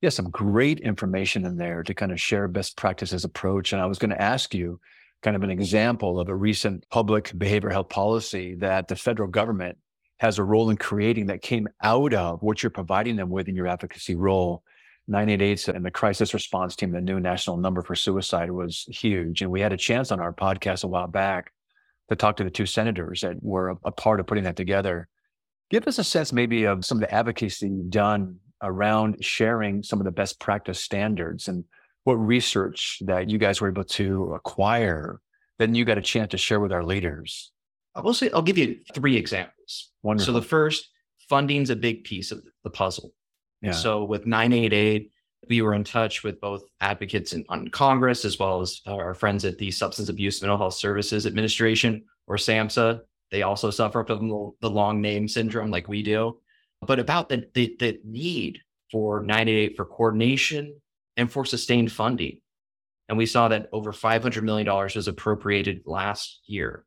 Yeah, 0.00 0.10
some 0.10 0.30
great 0.30 0.80
information 0.80 1.44
in 1.44 1.56
there 1.56 1.82
to 1.82 1.94
kind 1.94 2.10
of 2.10 2.20
share 2.20 2.48
best 2.48 2.76
practices 2.76 3.24
approach. 3.24 3.72
And 3.72 3.80
I 3.80 3.86
was 3.86 3.98
going 3.98 4.10
to 4.10 4.20
ask 4.20 4.54
you 4.54 4.80
kind 5.22 5.36
of 5.36 5.42
an 5.42 5.50
example 5.50 6.18
of 6.18 6.28
a 6.28 6.34
recent 6.34 6.88
public 6.90 7.30
behavioral 7.30 7.72
health 7.72 7.88
policy 7.88 8.54
that 8.56 8.88
the 8.88 8.96
federal 8.96 9.28
government 9.28 9.76
has 10.18 10.38
a 10.38 10.44
role 10.44 10.70
in 10.70 10.76
creating 10.76 11.26
that 11.26 11.42
came 11.42 11.68
out 11.82 12.12
of 12.14 12.42
what 12.42 12.62
you're 12.62 12.70
providing 12.70 13.16
them 13.16 13.30
with 13.30 13.48
in 13.48 13.54
your 13.54 13.66
advocacy 13.66 14.14
role. 14.14 14.62
988 15.08 15.68
and 15.68 15.84
the 15.84 15.90
crisis 15.90 16.34
response 16.34 16.76
team, 16.76 16.92
the 16.92 17.00
new 17.00 17.18
national 17.18 17.56
number 17.56 17.82
for 17.82 17.94
suicide 17.94 18.50
was 18.50 18.84
huge. 18.90 19.42
And 19.42 19.50
we 19.50 19.60
had 19.60 19.72
a 19.72 19.76
chance 19.76 20.12
on 20.12 20.20
our 20.20 20.32
podcast 20.32 20.84
a 20.84 20.88
while 20.88 21.08
back 21.08 21.52
to 22.10 22.16
talk 22.16 22.36
to 22.36 22.44
the 22.44 22.50
two 22.50 22.66
senators 22.66 23.22
that 23.22 23.42
were 23.42 23.76
a 23.84 23.90
part 23.90 24.20
of 24.20 24.26
putting 24.26 24.44
that 24.44 24.56
together. 24.56 25.08
Give 25.70 25.86
us 25.86 25.98
a 25.98 26.04
sense 26.04 26.32
maybe 26.32 26.64
of 26.64 26.84
some 26.84 26.98
of 26.98 27.02
the 27.02 27.14
advocacy 27.14 27.68
you've 27.68 27.90
done 27.90 28.38
around 28.62 29.24
sharing 29.24 29.82
some 29.82 30.00
of 30.00 30.04
the 30.04 30.10
best 30.10 30.38
practice 30.38 30.80
standards 30.80 31.48
and 31.48 31.64
what 32.04 32.14
research 32.14 32.98
that 33.02 33.28
you 33.28 33.38
guys 33.38 33.60
were 33.60 33.68
able 33.68 33.84
to 33.84 34.34
acquire 34.34 35.20
then 35.58 35.74
you 35.74 35.84
got 35.84 35.98
a 35.98 36.02
chance 36.02 36.30
to 36.30 36.38
share 36.38 36.58
with 36.58 36.72
our 36.72 36.82
leaders. 36.82 37.52
I 37.94 38.00
will 38.00 38.14
say 38.14 38.30
I'll 38.32 38.40
give 38.40 38.56
you 38.56 38.78
three 38.94 39.14
examples. 39.14 39.90
Wonderful. 40.02 40.32
So 40.32 40.40
the 40.40 40.46
first, 40.46 40.88
funding's 41.28 41.68
a 41.68 41.76
big 41.76 42.02
piece 42.02 42.32
of 42.32 42.42
the 42.64 42.70
puzzle. 42.70 43.12
Yeah. 43.60 43.72
So 43.72 44.04
with 44.04 44.24
988, 44.24 45.10
we 45.50 45.60
were 45.60 45.74
in 45.74 45.84
touch 45.84 46.24
with 46.24 46.40
both 46.40 46.62
advocates 46.80 47.34
in, 47.34 47.44
on 47.50 47.68
Congress 47.68 48.24
as 48.24 48.38
well 48.38 48.62
as 48.62 48.80
our 48.86 49.12
friends 49.12 49.44
at 49.44 49.58
the 49.58 49.70
Substance 49.70 50.08
Abuse 50.08 50.40
Mental 50.40 50.56
Health 50.56 50.74
Services 50.74 51.26
Administration 51.26 52.04
or 52.26 52.36
SAMHSA 52.36 53.02
they 53.30 53.42
also 53.42 53.70
suffer 53.70 54.04
from 54.04 54.52
the 54.60 54.70
long 54.70 55.00
name 55.00 55.28
syndrome 55.28 55.70
like 55.70 55.88
we 55.88 56.02
do. 56.02 56.40
But 56.82 56.98
about 56.98 57.28
the, 57.28 57.46
the, 57.54 57.76
the 57.78 58.00
need 58.04 58.60
for 58.90 59.20
988 59.20 59.76
for 59.76 59.84
coordination 59.84 60.80
and 61.20 61.30
for 61.30 61.44
sustained 61.44 61.92
funding. 61.92 62.40
And 63.08 63.18
we 63.18 63.26
saw 63.26 63.48
that 63.48 63.68
over 63.72 63.92
$500 63.92 64.42
million 64.42 64.66
was 64.66 65.06
appropriated 65.06 65.82
last 65.84 66.40
year. 66.46 66.86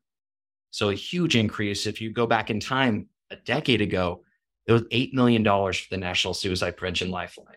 So 0.70 0.90
a 0.90 0.94
huge 0.94 1.36
increase. 1.36 1.86
If 1.86 2.00
you 2.00 2.10
go 2.10 2.26
back 2.26 2.50
in 2.50 2.58
time 2.58 3.08
a 3.30 3.36
decade 3.36 3.80
ago, 3.80 4.24
it 4.66 4.72
was 4.72 4.82
$8 4.82 5.12
million 5.12 5.44
for 5.44 5.86
the 5.88 5.98
National 5.98 6.34
Suicide 6.34 6.76
Prevention 6.76 7.12
Lifeline. 7.12 7.54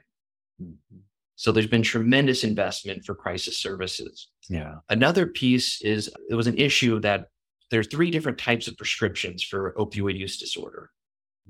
Mm-hmm. 0.61 0.97
So 1.35 1.51
there's 1.51 1.65
been 1.65 1.81
tremendous 1.81 2.43
investment 2.43 3.05
for 3.05 3.15
crisis 3.15 3.57
services. 3.57 4.27
Yeah. 4.49 4.75
Another 4.89 5.25
piece 5.25 5.81
is 5.81 6.11
it 6.29 6.35
was 6.35 6.47
an 6.47 6.57
issue 6.57 6.99
that 6.99 7.29
there 7.71 7.79
are 7.79 7.85
three 7.85 8.11
different 8.11 8.37
types 8.37 8.67
of 8.67 8.77
prescriptions 8.77 9.43
for 9.43 9.73
opioid 9.79 10.17
use 10.17 10.37
disorder. 10.37 10.91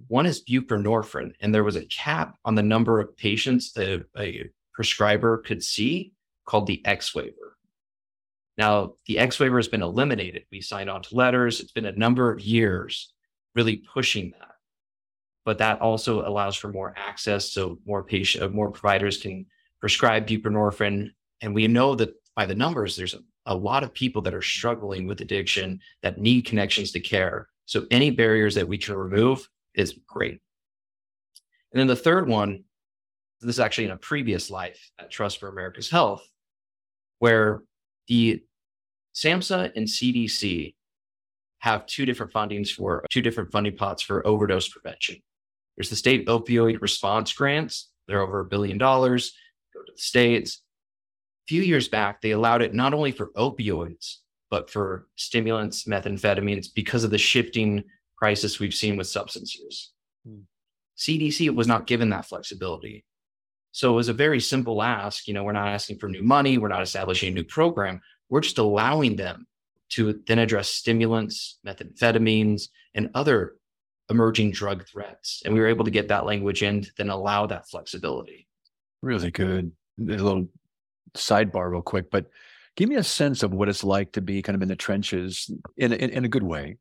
One 0.07 0.25
is 0.25 0.43
buprenorphine, 0.43 1.34
and 1.41 1.53
there 1.53 1.63
was 1.63 1.75
a 1.75 1.86
cap 1.86 2.38
on 2.46 2.55
the 2.55 2.63
number 2.63 3.00
of 3.00 3.17
patients 3.17 3.74
that 3.74 4.05
a 4.17 4.50
prescriber 4.77 5.39
could 5.39 5.62
see 5.62 6.13
called 6.46 6.67
the 6.67 6.81
X 6.86 7.13
waiver. 7.13 7.57
Now, 8.57 8.93
the 9.05 9.19
X 9.19 9.39
waiver 9.39 9.57
has 9.57 9.67
been 9.67 9.84
eliminated. 9.84 10.43
We 10.51 10.62
signed 10.62 10.89
on 10.89 11.01
to 11.01 11.15
letters. 11.15 11.60
It's 11.60 11.74
been 11.74 11.86
a 11.86 11.91
number 11.91 12.31
of 12.31 12.39
years 12.39 13.12
really 13.55 13.84
pushing 13.93 14.31
that. 14.31 14.51
But 15.43 15.57
that 15.57 15.81
also 15.81 16.25
allows 16.25 16.55
for 16.55 16.72
more 16.72 16.93
access 16.96 17.51
so 17.51 17.79
more 17.86 18.03
patient, 18.03 18.46
uh, 18.46 18.50
more 18.50 18.72
providers 18.72 19.17
can 19.17 19.46
prescribe 19.81 20.27
buprenorphine. 20.27 21.10
And 21.41 21.53
we 21.53 21.67
know 21.67 21.96
that 21.96 22.13
by 22.36 22.46
the 22.46 22.55
numbers, 22.55 22.96
there's 22.96 23.13
a 23.13 23.19
a 23.48 23.55
lot 23.55 23.84
of 23.84 23.93
people 23.93 24.22
that 24.22 24.34
are 24.34 24.41
struggling 24.41 25.07
with 25.07 25.22
addiction 25.22 25.79
that 26.03 26.19
need 26.19 26.46
connections 26.46 26.91
to 26.91 27.00
care. 27.00 27.48
So 27.65 27.88
any 27.89 28.12
barriers 28.12 28.55
that 28.55 28.67
we 28.67 28.77
can 28.77 28.96
remove 28.96 29.48
is 29.74 29.98
great. 30.05 30.41
And 31.72 31.79
then 31.79 31.88
the 31.88 31.96
third 31.96 32.27
one, 32.27 32.65
this 33.41 33.56
is 33.56 33.60
actually 33.60 33.86
in 33.86 33.91
a 33.91 33.98
previous 33.98 34.50
life 34.50 34.91
at 35.00 35.12
Trust 35.12 35.39
for 35.39 35.50
America's 35.50 35.89
Health, 35.89 36.27
where 37.20 37.63
the 38.08 38.41
SAMHSA 39.15 39.72
and 39.75 39.88
CDC 39.88 40.75
have 41.60 41.86
two 41.86 42.06
different 42.06 42.34
fundings 42.34 42.70
for 42.70 43.03
two 43.10 43.22
different 43.22 43.51
funding 43.51 43.75
pots 43.75 44.01
for 44.01 44.25
overdose 44.25 44.70
prevention. 44.70 45.17
There's 45.75 45.89
the 45.89 45.96
state 45.96 46.27
opioid 46.27 46.82
response 46.82 47.34
grants. 47.34 47.89
They're 48.08 48.22
over 48.22 48.39
a 48.39 48.46
billion 48.46 48.77
dollars, 48.77 49.34
go 49.74 49.82
to 49.82 49.91
the 49.91 50.01
states 50.01 50.62
A 51.44 51.48
few 51.48 51.62
years 51.62 51.88
back, 51.88 52.22
they 52.22 52.32
allowed 52.32 52.62
it 52.62 52.74
not 52.74 52.94
only 52.94 53.12
for 53.12 53.32
opioids, 53.36 54.17
but 54.50 54.70
for 54.70 55.08
stimulants, 55.15 55.84
methamphetamines, 55.84 56.67
because 56.74 57.03
of 57.03 57.12
the 57.12 57.17
shifting 57.17 57.84
crisis 58.17 58.60
we've 58.60 58.74
seen 58.74 58.98
with 58.98 59.08
substance 59.08 59.56
use. 59.56 59.91
Hmm. 60.25 60.41
CDC 60.98 61.53
was 61.53 61.67
not 61.67 61.86
given 61.86 62.10
that 62.10 62.25
flexibility. 62.25 63.06
So 63.77 63.93
it 63.93 63.96
was 63.96 64.10
a 64.10 64.13
very 64.13 64.39
simple 64.39 64.81
ask. 64.81 65.27
You 65.27 65.36
know, 65.36 65.43
we're 65.43 65.51
not 65.51 65.67
asking 65.67 66.00
for 66.00 66.10
new 66.10 66.24
money, 66.24 66.57
we're 66.57 66.67
not 66.67 66.81
establishing 66.81 67.31
a 67.31 67.36
new 67.36 67.43
program. 67.43 68.01
We're 68.27 68.41
just 68.41 68.57
allowing 68.57 69.17
them 69.17 69.46
to 69.89 70.19
then 70.25 70.39
address 70.39 70.67
stimulants, 70.67 71.60
methamphetamines, 71.63 72.69
and 72.96 73.12
other 73.13 73.53
emerging 74.10 74.53
drug 74.53 74.88
threats. 74.88 75.43
And 75.46 75.53
we 75.53 75.60
were 75.60 75.67
able 75.67 75.86
to 75.86 75.91
get 75.91 76.07
that 76.07 76.25
language 76.25 76.63
in 76.63 76.81
to 76.81 76.91
then 76.98 77.12
allow 77.12 77.46
that 77.46 77.69
flexibility. 77.69 78.48
Really 79.03 79.29
good. 79.29 79.72
A 80.00 80.03
little 80.03 80.50
sidebar, 81.15 81.69
real 81.69 81.84
quick, 81.84 82.10
but 82.10 82.25
give 82.77 82.89
me 82.89 82.96
a 82.96 83.03
sense 83.03 83.43
of 83.43 83.53
what 83.53 83.69
it's 83.69 83.84
like 83.84 84.12
to 84.13 84.22
be 84.22 84.41
kind 84.41 84.55
of 84.55 84.63
in 84.63 84.69
the 84.69 84.75
trenches 84.75 85.51
in, 85.77 85.93
in, 85.93 86.10
in 86.10 86.25
a 86.25 86.29
good 86.29 86.41
way, 86.41 86.77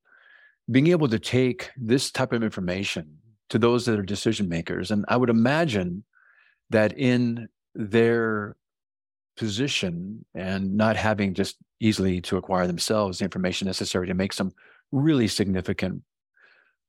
being 0.71 0.87
able 0.87 1.09
to 1.09 1.19
take 1.19 1.73
this 1.77 2.11
type 2.11 2.33
of 2.33 2.43
information 2.43 3.19
to 3.51 3.59
those 3.59 3.85
that 3.85 3.99
are 3.99 4.03
decision 4.03 4.49
makers. 4.49 4.91
And 4.91 5.05
I 5.09 5.19
would 5.19 5.29
imagine 5.29 6.03
that 6.71 6.99
in 6.99 7.49
their 7.75 8.57
position 9.37 10.25
and 10.35 10.77
not 10.77 10.97
having 10.97 11.35
just 11.35 11.57
easily 11.81 12.21
to 12.23 12.37
acquire 12.37 12.67
themselves 12.67 13.19
the 13.19 13.25
information 13.25 13.67
necessary 13.67 14.07
to 14.07 14.15
make 14.15 14.33
some 14.33 14.53
really 14.93 15.29
significant 15.29 16.03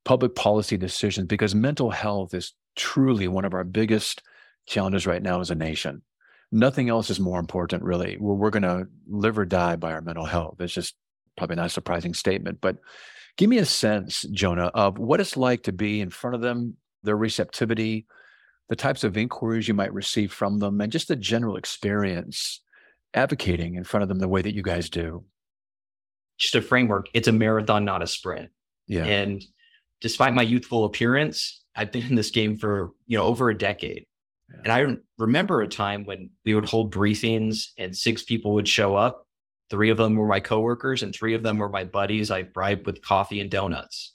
public 0.05 0.36
policy 0.36 0.77
decisions 0.77 1.27
because 1.27 1.53
mental 1.53 1.91
health 1.91 2.34
is 2.34 2.53
truly 2.75 3.27
one 3.27 3.43
of 3.43 3.53
our 3.53 3.65
biggest 3.65 4.24
challenges 4.65 5.05
right 5.05 5.22
now 5.22 5.41
as 5.41 5.51
a 5.51 5.55
nation. 5.55 6.01
Nothing 6.51 6.88
else 6.88 7.10
is 7.10 7.19
more 7.19 7.39
important, 7.39 7.84
really. 7.84 8.17
We're, 8.17 8.36
we're 8.36 8.50
going 8.50 8.63
to 8.63 8.88
live 9.10 9.38
or 9.38 9.46
die 9.46 9.75
by 9.75 9.91
our 9.91 10.01
mental 10.01 10.25
health. 10.25 10.62
It's 10.62 10.74
just 10.74 10.96
probably 11.36 11.57
not 11.57 11.65
a 11.65 11.69
surprising 11.69 12.13
statement, 12.13 12.60
but 12.62 12.77
give 13.36 13.50
me 13.50 13.57
a 13.57 13.65
sense, 13.65 14.22
Jonah, 14.31 14.67
of 14.67 14.98
what 14.98 15.19
it's 15.19 15.36
like 15.36 15.63
to 15.63 15.74
be 15.74 16.00
in 16.00 16.10
front 16.10 16.36
of 16.36 16.41
them, 16.41 16.77
their 17.03 17.17
receptivity, 17.17 18.05
the 18.69 18.75
types 18.75 19.03
of 19.03 19.17
inquiries 19.17 19.67
you 19.67 19.74
might 19.74 19.93
receive 19.93 20.31
from 20.33 20.59
them, 20.59 20.81
and 20.81 20.91
just 20.91 21.07
the 21.07 21.15
general 21.15 21.57
experience 21.57 22.62
advocating 23.13 23.75
in 23.75 23.83
front 23.83 24.03
of 24.03 24.09
them 24.09 24.19
the 24.19 24.27
way 24.27 24.41
that 24.41 24.53
you 24.53 24.62
guys 24.62 24.89
do. 24.89 25.24
Just 26.38 26.55
a 26.55 26.62
framework. 26.62 27.07
It's 27.13 27.27
a 27.27 27.31
marathon, 27.31 27.86
not 27.86 28.03
a 28.03 28.07
sprint. 28.07 28.50
Yeah. 28.88 29.05
And 29.05 29.43
despite 30.01 30.33
my 30.33 30.43
youthful 30.43 30.86
appearance, 30.86 31.63
I've 31.75 31.91
been 31.91 32.05
in 32.05 32.15
this 32.15 32.31
game 32.31 32.57
for 32.57 32.91
you 33.07 33.17
know 33.17 33.24
over 33.24 33.50
a 33.50 33.57
decade. 33.57 34.05
Yeah. 34.50 34.59
And 34.63 34.71
I 34.71 34.97
remember 35.17 35.62
a 35.62 35.67
time 35.67 36.05
when 36.05 36.29
we 36.45 36.53
would 36.53 36.69
hold 36.69 36.93
briefings 36.93 37.69
and 37.77 37.95
six 37.95 38.24
people 38.24 38.53
would 38.53 38.67
show 38.67 38.95
up. 38.95 39.25
Three 39.69 39.89
of 39.89 39.97
them 39.97 40.15
were 40.15 40.27
my 40.27 40.39
coworkers 40.39 41.03
and 41.03 41.13
three 41.13 41.33
of 41.33 41.43
them 41.43 41.57
were 41.57 41.69
my 41.69 41.83
buddies 41.83 42.31
I 42.31 42.43
bribed 42.43 42.86
with 42.86 43.01
coffee 43.01 43.41
and 43.41 43.51
donuts. 43.51 44.13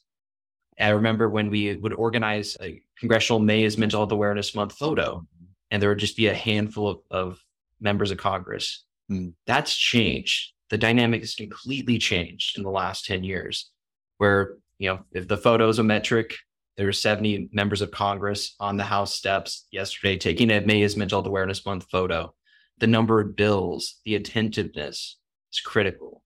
I 0.80 0.90
remember 0.90 1.28
when 1.28 1.50
we 1.50 1.76
would 1.76 1.92
organize 1.92 2.56
a 2.60 2.80
Congressional 2.98 3.40
May 3.40 3.64
is 3.64 3.78
Mental 3.78 4.00
Health 4.00 4.12
Awareness 4.12 4.54
Month 4.54 4.72
photo, 4.72 5.26
and 5.70 5.82
there 5.82 5.90
would 5.90 5.98
just 5.98 6.16
be 6.16 6.28
a 6.28 6.34
handful 6.34 6.88
of, 6.88 6.98
of 7.10 7.38
members 7.80 8.10
of 8.10 8.18
Congress. 8.18 8.84
Mm. 9.10 9.34
That's 9.46 9.74
changed. 9.74 10.52
The 10.70 10.78
dynamic 10.78 11.20
has 11.20 11.34
completely 11.34 11.98
changed 11.98 12.56
in 12.56 12.64
the 12.64 12.70
last 12.70 13.04
10 13.04 13.24
years, 13.24 13.70
where, 14.18 14.56
you 14.78 14.88
know, 14.88 15.00
if 15.12 15.28
the 15.28 15.36
photo 15.36 15.68
is 15.68 15.78
a 15.78 15.82
metric, 15.82 16.34
there 16.76 16.86
were 16.86 16.92
70 16.92 17.50
members 17.52 17.82
of 17.82 17.90
Congress 17.90 18.54
on 18.58 18.76
the 18.76 18.84
House 18.84 19.14
steps 19.14 19.66
yesterday 19.70 20.16
taking 20.16 20.50
a 20.50 20.60
May 20.62 20.82
is 20.82 20.96
Mental 20.96 21.18
Health 21.18 21.26
Awareness 21.26 21.66
Month 21.66 21.86
photo. 21.90 22.34
The 22.78 22.86
number 22.86 23.20
of 23.20 23.36
bills, 23.36 24.00
the 24.04 24.14
attentiveness 24.14 25.18
is 25.52 25.60
critical. 25.60 26.22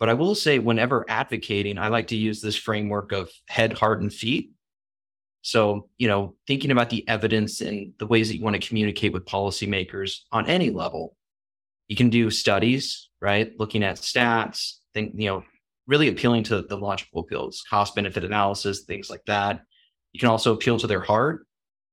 But 0.00 0.08
I 0.08 0.14
will 0.14 0.34
say, 0.34 0.58
whenever 0.58 1.04
advocating, 1.08 1.76
I 1.76 1.88
like 1.88 2.08
to 2.08 2.16
use 2.16 2.40
this 2.40 2.56
framework 2.56 3.12
of 3.12 3.30
head, 3.48 3.74
heart, 3.74 4.00
and 4.00 4.12
feet. 4.12 4.50
So, 5.42 5.90
you 5.98 6.08
know, 6.08 6.36
thinking 6.46 6.70
about 6.70 6.88
the 6.88 7.06
evidence 7.06 7.60
and 7.60 7.92
the 7.98 8.06
ways 8.06 8.28
that 8.28 8.36
you 8.38 8.42
want 8.42 8.60
to 8.60 8.66
communicate 8.66 9.12
with 9.12 9.26
policymakers 9.26 10.20
on 10.32 10.46
any 10.46 10.70
level. 10.70 11.16
You 11.88 11.96
can 11.96 12.08
do 12.08 12.30
studies, 12.30 13.10
right? 13.20 13.52
Looking 13.58 13.84
at 13.84 13.96
stats, 13.96 14.76
think, 14.94 15.12
you 15.16 15.28
know, 15.28 15.44
really 15.86 16.08
appealing 16.08 16.44
to 16.44 16.62
the 16.62 16.76
logical 16.76 17.20
appeals, 17.20 17.62
cost 17.68 17.94
benefit 17.94 18.24
analysis, 18.24 18.84
things 18.84 19.10
like 19.10 19.24
that. 19.26 19.60
You 20.12 20.20
can 20.20 20.30
also 20.30 20.54
appeal 20.54 20.78
to 20.78 20.86
their 20.86 21.00
heart, 21.00 21.46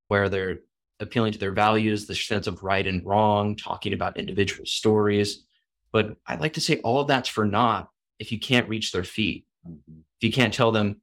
where 0.08 0.30
they're 0.30 0.60
appealing 1.02 1.34
to 1.34 1.40
their 1.40 1.52
values, 1.52 2.06
the 2.06 2.16
sense 2.16 2.48
of 2.48 2.64
right 2.64 2.88
and 2.88 3.06
wrong, 3.06 3.58
talking 3.58 3.92
about 3.92 4.18
individual 4.18 4.66
stories. 4.66 5.46
But 5.92 6.16
I 6.26 6.36
like 6.36 6.54
to 6.54 6.62
say 6.62 6.80
all 6.80 7.02
of 7.02 7.08
that's 7.08 7.30
for 7.30 7.46
naught 7.46 7.90
if 8.20 8.32
you 8.32 8.40
can't 8.40 8.70
reach 8.70 8.92
their 8.92 9.04
feet, 9.04 9.46
mm-hmm. 9.68 10.00
if 10.00 10.24
you 10.24 10.32
can't 10.32 10.54
tell 10.54 10.72
them, 10.72 11.02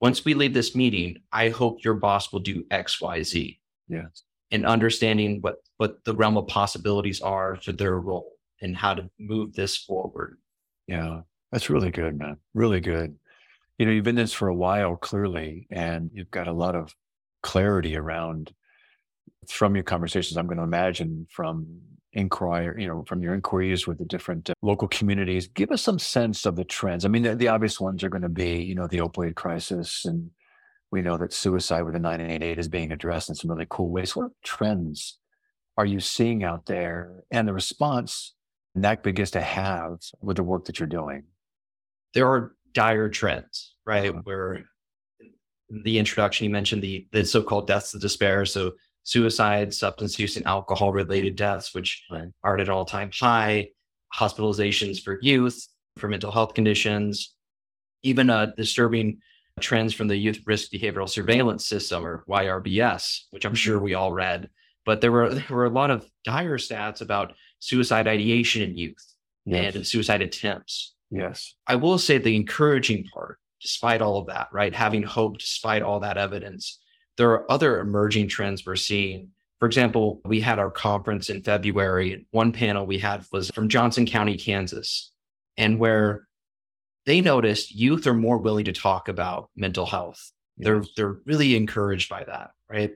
once 0.00 0.24
we 0.24 0.34
leave 0.34 0.54
this 0.54 0.74
meeting, 0.74 1.18
I 1.32 1.50
hope 1.50 1.84
your 1.84 1.94
boss 1.94 2.32
will 2.32 2.40
do 2.40 2.64
X, 2.70 3.00
Y, 3.00 3.22
Z. 3.22 3.60
Yes. 3.88 4.24
And 4.50 4.66
understanding 4.66 5.40
what 5.40 5.62
what 5.78 6.04
the 6.04 6.14
realm 6.14 6.36
of 6.36 6.46
possibilities 6.46 7.20
are 7.20 7.56
for 7.56 7.72
their 7.72 7.98
role 7.98 8.32
and 8.60 8.76
how 8.76 8.94
to 8.94 9.08
move 9.18 9.54
this 9.54 9.76
forward. 9.76 10.38
Yeah, 10.86 11.22
that's 11.50 11.70
really 11.70 11.90
good, 11.90 12.18
man. 12.18 12.36
Really 12.52 12.80
good. 12.80 13.16
You 13.78 13.86
know, 13.86 13.92
you've 13.92 14.04
been 14.04 14.14
this 14.14 14.32
for 14.32 14.48
a 14.48 14.54
while, 14.54 14.96
clearly, 14.96 15.66
and 15.70 16.10
you've 16.12 16.30
got 16.30 16.48
a 16.48 16.52
lot 16.52 16.74
of 16.74 16.94
clarity 17.42 17.96
around 17.96 18.52
from 19.48 19.74
your 19.74 19.84
conversations. 19.84 20.36
I'm 20.36 20.46
going 20.46 20.58
to 20.58 20.64
imagine 20.64 21.26
from 21.30 21.80
inquire, 22.14 22.78
you 22.78 22.86
know, 22.86 23.04
from 23.06 23.22
your 23.22 23.34
inquiries 23.34 23.86
with 23.86 23.98
the 23.98 24.04
different 24.04 24.50
uh, 24.50 24.54
local 24.62 24.88
communities, 24.88 25.46
give 25.46 25.70
us 25.70 25.82
some 25.82 25.98
sense 25.98 26.44
of 26.44 26.56
the 26.56 26.64
trends. 26.64 27.04
I 27.04 27.08
mean, 27.08 27.22
the, 27.22 27.34
the 27.34 27.48
obvious 27.48 27.80
ones 27.80 28.04
are 28.04 28.10
going 28.10 28.22
to 28.22 28.28
be, 28.28 28.62
you 28.62 28.74
know, 28.74 28.86
the 28.86 28.98
opioid 28.98 29.34
crisis, 29.34 30.04
and 30.04 30.30
we 30.90 31.02
know 31.02 31.16
that 31.16 31.32
suicide 31.32 31.82
with 31.82 31.94
the 31.94 32.00
988 32.00 32.58
is 32.58 32.68
being 32.68 32.92
addressed 32.92 33.28
in 33.28 33.34
some 33.34 33.50
really 33.50 33.66
cool 33.68 33.90
ways. 33.90 34.14
What 34.14 34.32
trends 34.44 35.18
are 35.78 35.86
you 35.86 36.00
seeing 36.00 36.44
out 36.44 36.66
there, 36.66 37.24
and 37.30 37.48
the 37.48 37.54
response 37.54 38.34
NAC 38.74 39.02
begins 39.02 39.30
to 39.32 39.40
have 39.40 39.98
with 40.20 40.36
the 40.36 40.42
work 40.42 40.66
that 40.66 40.78
you're 40.78 40.86
doing? 40.86 41.24
There 42.14 42.28
are 42.28 42.54
dire 42.74 43.08
trends, 43.08 43.74
right? 43.86 44.10
Uh-huh. 44.10 44.20
Where 44.24 44.64
the 45.70 45.98
introduction, 45.98 46.44
you 46.44 46.50
mentioned 46.50 46.82
the 46.82 47.06
the 47.12 47.24
so-called 47.24 47.66
deaths 47.66 47.94
of 47.94 48.02
despair. 48.02 48.44
So 48.44 48.72
suicide, 49.04 49.74
substance 49.74 50.18
use, 50.18 50.36
and 50.36 50.46
alcohol 50.46 50.92
related 50.92 51.36
deaths, 51.36 51.74
which 51.74 52.04
right. 52.10 52.28
are 52.42 52.56
at 52.56 52.60
an 52.60 52.70
all 52.70 52.84
time 52.84 53.10
high, 53.12 53.68
hospitalizations 54.14 55.02
for 55.02 55.18
youth, 55.22 55.66
for 55.96 56.08
mental 56.08 56.30
health 56.30 56.54
conditions, 56.54 57.34
even 58.02 58.30
uh, 58.30 58.46
disturbing 58.56 59.18
trends 59.60 59.94
from 59.94 60.08
the 60.08 60.16
Youth 60.16 60.40
Risk 60.46 60.70
Behavioral 60.72 61.08
Surveillance 61.08 61.66
System 61.66 62.04
or 62.04 62.24
YRBS, 62.28 63.20
which 63.30 63.44
I'm 63.44 63.54
sure 63.54 63.76
mm-hmm. 63.76 63.84
we 63.84 63.94
all 63.94 64.12
read. 64.12 64.48
But 64.84 65.00
there 65.00 65.12
were 65.12 65.34
there 65.34 65.44
were 65.50 65.66
a 65.66 65.70
lot 65.70 65.90
of 65.90 66.06
dire 66.24 66.58
stats 66.58 67.00
about 67.00 67.32
suicide 67.58 68.08
ideation 68.08 68.62
in 68.62 68.76
youth 68.76 69.14
yes. 69.44 69.74
and 69.74 69.86
suicide 69.86 70.22
attempts. 70.22 70.94
Yes. 71.10 71.54
I 71.66 71.76
will 71.76 71.98
say 71.98 72.18
the 72.18 72.34
encouraging 72.34 73.04
part, 73.12 73.38
despite 73.60 74.00
all 74.00 74.16
of 74.16 74.26
that, 74.26 74.48
right? 74.52 74.74
Having 74.74 75.04
hope 75.04 75.38
despite 75.38 75.82
all 75.82 76.00
that 76.00 76.16
evidence, 76.16 76.80
there 77.16 77.30
are 77.30 77.50
other 77.50 77.80
emerging 77.80 78.28
trends 78.28 78.64
we're 78.64 78.76
seeing. 78.76 79.30
For 79.58 79.66
example, 79.66 80.20
we 80.24 80.40
had 80.40 80.58
our 80.58 80.70
conference 80.70 81.30
in 81.30 81.42
February. 81.42 82.26
One 82.30 82.52
panel 82.52 82.84
we 82.84 82.98
had 82.98 83.24
was 83.32 83.50
from 83.50 83.68
Johnson 83.68 84.06
County, 84.06 84.36
Kansas, 84.36 85.12
and 85.56 85.78
where 85.78 86.26
they 87.06 87.20
noticed 87.20 87.74
youth 87.74 88.06
are 88.06 88.14
more 88.14 88.38
willing 88.38 88.64
to 88.64 88.72
talk 88.72 89.08
about 89.08 89.50
mental 89.56 89.86
health. 89.86 90.32
Yes. 90.56 90.66
They're 90.66 90.84
they're 90.96 91.20
really 91.26 91.56
encouraged 91.56 92.08
by 92.08 92.24
that, 92.24 92.50
right? 92.68 92.92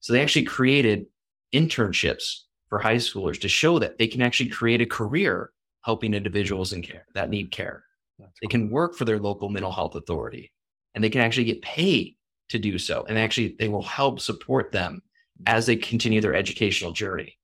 So 0.00 0.12
they 0.12 0.22
actually 0.22 0.44
created 0.44 1.06
internships 1.52 2.40
for 2.68 2.78
high 2.78 2.96
schoolers 2.96 3.40
to 3.40 3.48
show 3.48 3.78
that 3.78 3.98
they 3.98 4.06
can 4.06 4.22
actually 4.22 4.50
create 4.50 4.80
a 4.80 4.86
career 4.86 5.50
helping 5.82 6.14
individuals 6.14 6.72
in 6.72 6.82
care 6.82 7.06
that 7.14 7.30
need 7.30 7.50
care. 7.50 7.84
That's 8.18 8.32
they 8.40 8.46
cool. 8.46 8.50
can 8.50 8.70
work 8.70 8.94
for 8.94 9.04
their 9.04 9.18
local 9.18 9.48
mental 9.48 9.72
health 9.72 9.94
authority 9.94 10.52
and 10.94 11.02
they 11.02 11.10
can 11.10 11.20
actually 11.20 11.44
get 11.44 11.62
paid 11.62 12.16
to 12.50 12.58
do 12.58 12.78
so. 12.78 13.04
And 13.08 13.18
actually, 13.18 13.56
they 13.58 13.68
will 13.68 13.82
help 13.82 14.20
support 14.20 14.72
them 14.72 15.02
as 15.46 15.66
they 15.66 15.76
continue 15.76 16.20
their 16.20 16.34
educational 16.34 16.92
journey. 16.92 17.38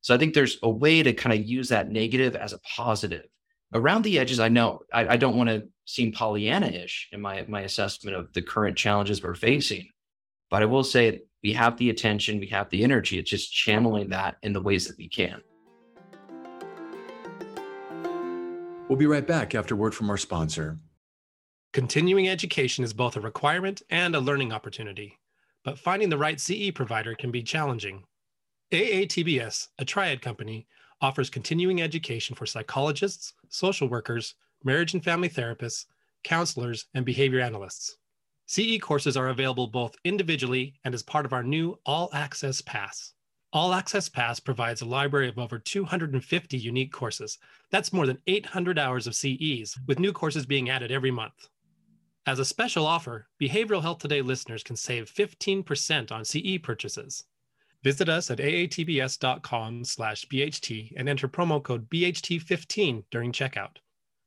So 0.00 0.14
I 0.14 0.18
think 0.18 0.34
there's 0.34 0.58
a 0.62 0.70
way 0.70 1.02
to 1.02 1.12
kind 1.12 1.38
of 1.38 1.46
use 1.46 1.68
that 1.68 1.90
negative 1.90 2.34
as 2.34 2.52
a 2.52 2.58
positive. 2.60 3.26
Around 3.74 4.02
the 4.02 4.18
edges, 4.18 4.40
I 4.40 4.48
know 4.48 4.80
I, 4.92 5.08
I 5.08 5.16
don't 5.16 5.36
want 5.36 5.50
to 5.50 5.64
seem 5.84 6.12
Pollyanna-ish 6.12 7.08
in 7.12 7.20
my 7.20 7.44
my 7.48 7.62
assessment 7.62 8.16
of 8.16 8.32
the 8.32 8.42
current 8.42 8.76
challenges 8.76 9.22
we're 9.22 9.34
facing, 9.34 9.88
but 10.50 10.62
I 10.62 10.66
will 10.66 10.84
say 10.84 11.22
we 11.42 11.52
have 11.52 11.76
the 11.76 11.90
attention, 11.90 12.40
we 12.40 12.46
have 12.48 12.70
the 12.70 12.84
energy. 12.84 13.18
It's 13.18 13.30
just 13.30 13.52
channeling 13.52 14.08
that 14.10 14.36
in 14.42 14.52
the 14.52 14.62
ways 14.62 14.86
that 14.86 14.96
we 14.96 15.08
can. 15.08 15.42
We'll 18.88 18.98
be 18.98 19.06
right 19.06 19.26
back 19.26 19.54
after 19.54 19.74
word 19.74 19.94
from 19.94 20.08
our 20.10 20.16
sponsor. 20.16 20.78
Continuing 21.76 22.26
education 22.26 22.84
is 22.84 22.94
both 22.94 23.16
a 23.16 23.20
requirement 23.20 23.82
and 23.90 24.16
a 24.16 24.18
learning 24.18 24.50
opportunity, 24.50 25.18
but 25.62 25.78
finding 25.78 26.08
the 26.08 26.16
right 26.16 26.40
CE 26.40 26.70
provider 26.74 27.14
can 27.14 27.30
be 27.30 27.42
challenging. 27.42 28.02
AATBS, 28.72 29.68
a 29.78 29.84
triad 29.84 30.22
company, 30.22 30.66
offers 31.02 31.28
continuing 31.28 31.82
education 31.82 32.34
for 32.34 32.46
psychologists, 32.46 33.34
social 33.50 33.90
workers, 33.90 34.36
marriage 34.64 34.94
and 34.94 35.04
family 35.04 35.28
therapists, 35.28 35.84
counselors, 36.24 36.86
and 36.94 37.04
behavior 37.04 37.40
analysts. 37.40 37.98
CE 38.46 38.78
courses 38.80 39.14
are 39.14 39.28
available 39.28 39.66
both 39.66 39.96
individually 40.02 40.72
and 40.84 40.94
as 40.94 41.02
part 41.02 41.26
of 41.26 41.34
our 41.34 41.42
new 41.42 41.78
All 41.84 42.08
Access 42.14 42.62
Pass. 42.62 43.12
All 43.52 43.74
Access 43.74 44.08
Pass 44.08 44.40
provides 44.40 44.80
a 44.80 44.86
library 44.86 45.28
of 45.28 45.38
over 45.38 45.58
250 45.58 46.56
unique 46.56 46.90
courses. 46.94 47.36
That's 47.70 47.92
more 47.92 48.06
than 48.06 48.22
800 48.26 48.78
hours 48.78 49.06
of 49.06 49.14
CEs, 49.14 49.76
with 49.86 49.98
new 49.98 50.14
courses 50.14 50.46
being 50.46 50.70
added 50.70 50.90
every 50.90 51.10
month. 51.10 51.50
As 52.28 52.40
a 52.40 52.44
special 52.44 52.88
offer, 52.88 53.28
Behavioral 53.40 53.82
Health 53.82 53.98
Today 53.98 54.20
listeners 54.20 54.64
can 54.64 54.74
save 54.74 55.08
15% 55.08 56.10
on 56.10 56.24
CE 56.24 56.58
purchases. 56.60 57.22
Visit 57.84 58.08
us 58.08 58.32
at 58.32 58.38
aatbs.com 58.38 59.84
slash 59.84 60.26
BHT 60.26 60.94
and 60.96 61.08
enter 61.08 61.28
promo 61.28 61.62
code 61.62 61.88
BHT15 61.88 63.04
during 63.12 63.30
checkout. 63.30 63.76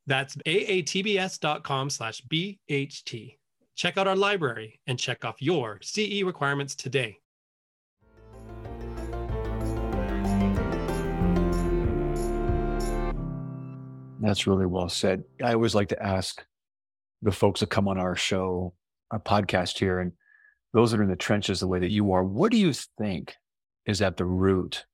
That's 0.07 0.37
aatbs.com 0.37 1.89
slash 1.89 2.21
BHT. 2.31 3.35
Check 3.75 3.97
out 3.97 4.07
our 4.07 4.15
library 4.15 4.79
and 4.87 4.97
check 4.97 5.25
off 5.25 5.41
your 5.41 5.79
CE 5.81 6.23
requirements 6.23 6.75
today. 6.75 7.17
That's 14.21 14.47
really 14.47 14.67
well 14.67 14.87
said. 14.87 15.25
I 15.43 15.53
always 15.53 15.75
like 15.75 15.89
to 15.89 16.01
ask 16.01 16.45
the 17.21 17.31
folks 17.31 17.59
that 17.59 17.69
come 17.69 17.87
on 17.87 17.97
our 17.97 18.15
show, 18.15 18.73
our 19.11 19.19
podcast 19.19 19.77
here, 19.77 19.99
and 19.99 20.11
those 20.73 20.91
that 20.91 20.99
are 20.99 21.03
in 21.03 21.09
the 21.09 21.15
trenches 21.15 21.59
the 21.59 21.67
way 21.67 21.79
that 21.79 21.91
you 21.91 22.11
are, 22.11 22.23
what 22.23 22.51
do 22.51 22.57
you 22.57 22.73
think 22.73 23.35
is 23.85 24.01
at 24.01 24.17
the 24.17 24.25
root 24.25 24.85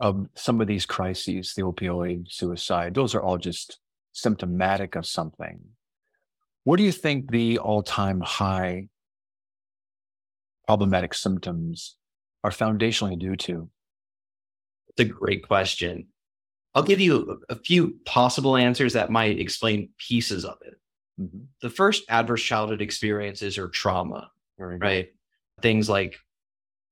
of 0.00 0.26
some 0.34 0.60
of 0.60 0.66
these 0.66 0.86
crises, 0.86 1.52
the 1.54 1.62
opioid, 1.62 2.30
suicide? 2.30 2.94
Those 2.94 3.14
are 3.14 3.22
all 3.22 3.38
just 3.38 3.78
symptomatic 4.12 4.96
of 4.96 5.06
something. 5.06 5.60
What 6.64 6.76
do 6.76 6.82
you 6.82 6.92
think 6.92 7.30
the 7.30 7.58
all 7.58 7.82
time 7.82 8.20
high 8.20 8.88
problematic 10.66 11.14
symptoms 11.14 11.96
are 12.42 12.50
foundationally 12.50 13.18
due 13.18 13.36
to? 13.36 13.68
It's 14.90 15.00
a 15.00 15.12
great 15.12 15.46
question. 15.46 16.08
I'll 16.74 16.82
give 16.82 17.00
you 17.00 17.40
a, 17.48 17.56
few 17.56 17.96
possible 18.04 18.56
answers 18.56 18.92
that 18.92 19.10
might 19.10 19.40
explain 19.40 19.90
pieces 19.98 20.44
of 20.44 20.56
it. 20.64 20.74
Mm-hmm. 21.20 21.40
The 21.60 21.70
first 21.70 22.04
adverse 22.08 22.42
childhood 22.42 22.80
experiences 22.80 23.58
are 23.58 23.68
trauma, 23.68 24.30
right? 24.56 25.10
Things 25.60 25.88
like 25.88 26.16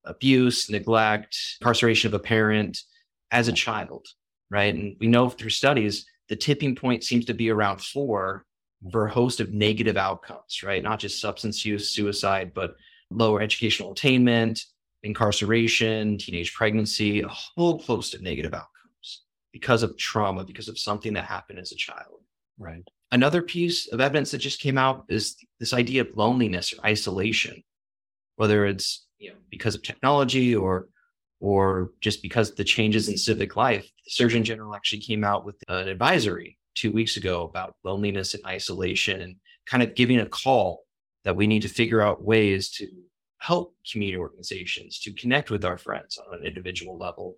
abuse, 0.05 0.71
neglect, 0.71 1.37
incarceration 1.61 2.09
of 2.09 2.15
a 2.15 2.23
parent 2.23 2.83
as 3.31 3.49
a 3.49 3.53
child, 3.53 4.07
right? 4.51 4.75
And 4.75 4.97
we 5.01 5.07
know 5.07 5.29
through 5.29 5.51
studies, 5.51 6.07
the 6.29 6.37
tipping 6.37 6.75
point 6.77 7.05
seems 7.05 7.25
to 7.27 7.35
be 7.35 7.51
around 7.51 7.81
four 7.81 8.45
for 8.93 9.07
a 9.07 9.11
host 9.11 9.41
of 9.41 9.53
negative 9.53 9.97
outcomes, 9.97 10.63
right? 10.63 10.83
Not 10.83 11.01
just 11.01 11.21
substance 11.21 11.65
use, 11.65 11.91
suicide, 11.91 12.53
but 12.55 12.77
lower 13.11 13.41
educational 13.41 13.93
attainment, 13.93 14.63
incarceration, 15.03 16.19
teenage 16.19 16.55
pregnancy, 16.55 17.23
a 17.23 17.29
whole 17.29 17.79
host 17.79 18.15
of 18.15 18.23
negative 18.23 18.55
outcomes 18.55 19.23
because 19.53 19.83
of 19.83 19.97
trauma, 19.97 20.45
because 20.45 20.69
of 20.69 20.79
something 20.79 21.15
that 21.15 21.25
happened 21.25 21.59
as 21.59 21.73
a 21.73 21.77
child. 21.77 22.21
Right. 22.59 22.87
Another 23.11 23.41
piece 23.43 23.91
of 23.93 24.01
evidence 24.01 24.31
that 24.33 24.39
just 24.39 24.61
came 24.61 24.77
out 24.77 25.05
is 25.09 25.37
this 25.61 25.73
idea 25.73 26.03
of 26.03 26.09
loneliness 26.15 26.73
or 26.73 26.85
isolation, 26.85 27.63
whether 28.37 28.67
it's 28.67 29.07
you 29.19 29.31
know 29.31 29.37
because 29.51 29.75
of 29.75 29.83
technology 29.83 30.55
or 30.55 30.89
or 31.41 31.93
just 32.01 32.23
because 32.23 32.51
of 32.51 32.57
the 32.57 32.65
changes 32.65 33.09
in 33.09 33.17
civic 33.17 33.57
life. 33.57 33.85
The 34.05 34.11
Surgeon 34.11 34.45
General 34.45 34.75
actually 34.75 35.01
came 35.01 35.25
out 35.25 35.45
with 35.45 35.57
an 35.69 35.89
advisory 35.89 36.59
two 36.75 36.93
weeks 36.93 37.17
ago 37.17 37.45
about 37.45 37.77
loneliness 37.85 38.35
and 38.35 38.45
isolation 38.45 39.21
and 39.21 39.37
kind 39.67 39.83
of 39.83 39.95
giving 39.95 40.21
a 40.21 40.27
call 40.27 40.85
that 41.25 41.37
we 41.37 41.47
need 41.47 41.63
to 41.63 41.69
figure 41.69 42.01
out 42.01 42.25
ways 42.25 42.71
to 42.71 42.89
help 43.39 43.75
community 43.91 44.19
organizations 44.19 44.99
to 45.01 45.13
connect 45.13 45.51
with 45.51 45.65
our 45.65 45.79
friends 45.79 46.19
on 46.19 46.39
an 46.39 46.45
individual 46.45 46.99
level. 46.99 47.37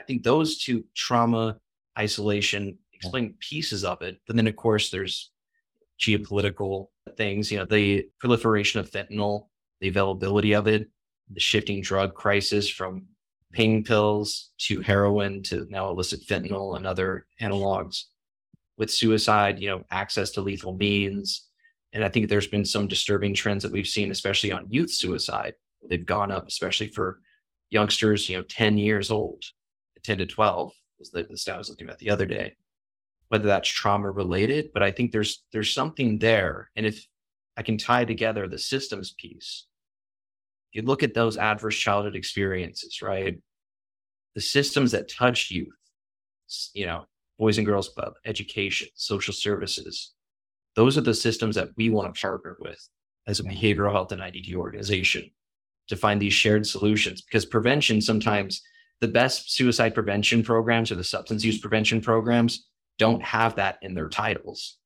I 0.00 0.04
think 0.04 0.22
those 0.22 0.58
two 0.58 0.84
trauma, 0.94 1.58
isolation, 1.98 2.78
explain 3.04 3.34
pieces 3.38 3.84
of 3.84 4.02
it. 4.02 4.20
But 4.26 4.36
then, 4.36 4.46
of 4.46 4.56
course, 4.56 4.90
there's 4.90 5.30
geopolitical 6.00 6.88
things, 7.16 7.50
you 7.50 7.58
know, 7.58 7.64
the 7.64 8.06
proliferation 8.18 8.80
of 8.80 8.90
fentanyl, 8.90 9.46
the 9.80 9.88
availability 9.88 10.54
of 10.54 10.66
it, 10.66 10.88
the 11.30 11.40
shifting 11.40 11.80
drug 11.80 12.14
crisis 12.14 12.68
from 12.68 13.06
pain 13.52 13.84
pills 13.84 14.50
to 14.58 14.80
heroin 14.80 15.42
to 15.44 15.66
now 15.70 15.88
illicit 15.88 16.26
fentanyl 16.26 16.76
and 16.76 16.86
other 16.86 17.26
analogs. 17.40 18.04
With 18.76 18.90
suicide, 18.90 19.60
you 19.60 19.68
know, 19.68 19.84
access 19.92 20.30
to 20.32 20.40
lethal 20.40 20.76
means. 20.76 21.48
And 21.92 22.04
I 22.04 22.08
think 22.08 22.28
there's 22.28 22.48
been 22.48 22.64
some 22.64 22.88
disturbing 22.88 23.32
trends 23.32 23.62
that 23.62 23.70
we've 23.70 23.86
seen, 23.86 24.10
especially 24.10 24.50
on 24.50 24.66
youth 24.68 24.90
suicide. 24.90 25.54
They've 25.88 26.04
gone 26.04 26.32
up, 26.32 26.48
especially 26.48 26.88
for 26.88 27.20
youngsters, 27.70 28.28
you 28.28 28.36
know, 28.36 28.42
10 28.42 28.76
years 28.76 29.12
old, 29.12 29.44
10 30.02 30.18
to 30.18 30.26
12 30.26 30.72
was 30.98 31.10
the, 31.10 31.22
the 31.22 31.36
stat 31.36 31.54
I 31.54 31.58
was 31.58 31.68
looking 31.68 31.88
at 31.88 31.98
the 31.98 32.10
other 32.10 32.26
day 32.26 32.56
whether 33.28 33.46
that's 33.46 33.68
trauma 33.68 34.10
related, 34.10 34.70
but 34.72 34.82
I 34.82 34.90
think 34.90 35.12
there's 35.12 35.42
there's 35.52 35.72
something 35.72 36.18
there. 36.18 36.70
And 36.76 36.86
if 36.86 37.06
I 37.56 37.62
can 37.62 37.78
tie 37.78 38.04
together 38.04 38.46
the 38.46 38.58
systems 38.58 39.12
piece, 39.12 39.66
you 40.72 40.82
look 40.82 41.02
at 41.02 41.14
those 41.14 41.36
adverse 41.36 41.76
childhood 41.76 42.16
experiences, 42.16 43.00
right? 43.00 43.38
The 44.34 44.40
systems 44.40 44.90
that 44.92 45.08
touch 45.08 45.50
youth, 45.50 45.68
you 46.74 46.86
know, 46.86 47.06
Boys 47.38 47.58
and 47.58 47.66
Girls 47.66 47.88
Club, 47.88 48.14
education, 48.24 48.88
social 48.94 49.32
services, 49.32 50.12
those 50.76 50.98
are 50.98 51.02
the 51.02 51.14
systems 51.14 51.54
that 51.54 51.70
we 51.76 51.90
want 51.90 52.12
to 52.12 52.20
partner 52.20 52.56
with 52.60 52.88
as 53.26 53.40
a 53.40 53.44
behavioral 53.44 53.92
health 53.92 54.12
and 54.12 54.20
idd 54.20 54.54
organization 54.54 55.30
to 55.88 55.96
find 55.96 56.20
these 56.20 56.32
shared 56.32 56.66
solutions 56.66 57.22
because 57.22 57.44
prevention 57.44 58.00
sometimes 58.00 58.62
the 59.00 59.08
best 59.08 59.54
suicide 59.54 59.94
prevention 59.94 60.42
programs 60.42 60.90
or 60.90 60.94
the 60.94 61.04
substance 61.04 61.44
use 61.44 61.58
prevention 61.58 62.00
programs 62.00 62.66
don't 62.98 63.22
have 63.22 63.56
that 63.56 63.78
in 63.82 63.94
their 63.94 64.08
titles. 64.08 64.78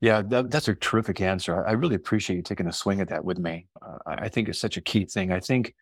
Yeah, 0.00 0.22
that, 0.28 0.50
that's 0.50 0.68
a 0.68 0.74
terrific 0.74 1.20
answer. 1.20 1.66
I 1.66 1.72
really 1.72 1.94
appreciate 1.94 2.36
you 2.36 2.42
taking 2.42 2.66
a 2.66 2.72
swing 2.72 3.00
at 3.00 3.08
that 3.10 3.24
with 3.24 3.38
me. 3.38 3.66
Uh, 3.82 3.98
I 4.06 4.28
think 4.28 4.48
it's 4.48 4.58
such 4.58 4.78
a 4.78 4.80
key 4.80 5.04
thing. 5.04 5.30
I 5.30 5.40
think, 5.40 5.74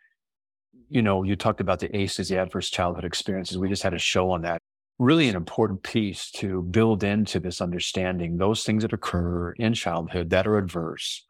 you 0.88 1.02
know, 1.02 1.22
you 1.22 1.36
talked 1.36 1.60
about 1.60 1.78
the 1.78 1.94
ACEs, 1.96 2.28
the 2.28 2.38
adverse 2.38 2.68
childhood 2.68 3.04
experiences. 3.04 3.58
We 3.58 3.68
just 3.68 3.84
had 3.84 3.94
a 3.94 3.98
show 3.98 4.30
on 4.30 4.42
that. 4.42 4.60
Really 4.98 5.28
an 5.28 5.36
important 5.36 5.84
piece 5.84 6.32
to 6.32 6.62
build 6.62 7.04
into 7.04 7.38
this 7.38 7.60
understanding 7.60 8.36
those 8.36 8.64
things 8.64 8.82
that 8.82 8.92
occur 8.92 9.52
in 9.52 9.72
childhood 9.74 10.30
that 10.30 10.48
are 10.48 10.58
adverse, 10.58 11.24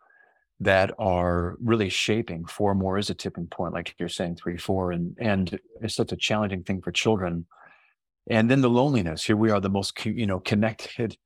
that 0.60 0.90
are 0.98 1.56
really 1.62 1.90
shaping 1.90 2.46
four 2.46 2.74
more 2.74 2.96
is 2.96 3.10
a 3.10 3.14
tipping 3.14 3.48
point, 3.48 3.74
like 3.74 3.94
you're 3.98 4.08
saying, 4.08 4.36
three, 4.36 4.56
four. 4.56 4.92
And, 4.92 5.14
and 5.20 5.60
it's 5.82 5.94
such 5.94 6.12
a 6.12 6.16
challenging 6.16 6.62
thing 6.62 6.80
for 6.80 6.90
children 6.90 7.44
and 8.28 8.50
then 8.50 8.60
the 8.60 8.70
loneliness 8.70 9.24
here 9.24 9.36
we 9.36 9.50
are 9.50 9.60
the 9.60 9.70
most 9.70 10.04
you 10.04 10.26
know 10.26 10.40
connected 10.40 11.16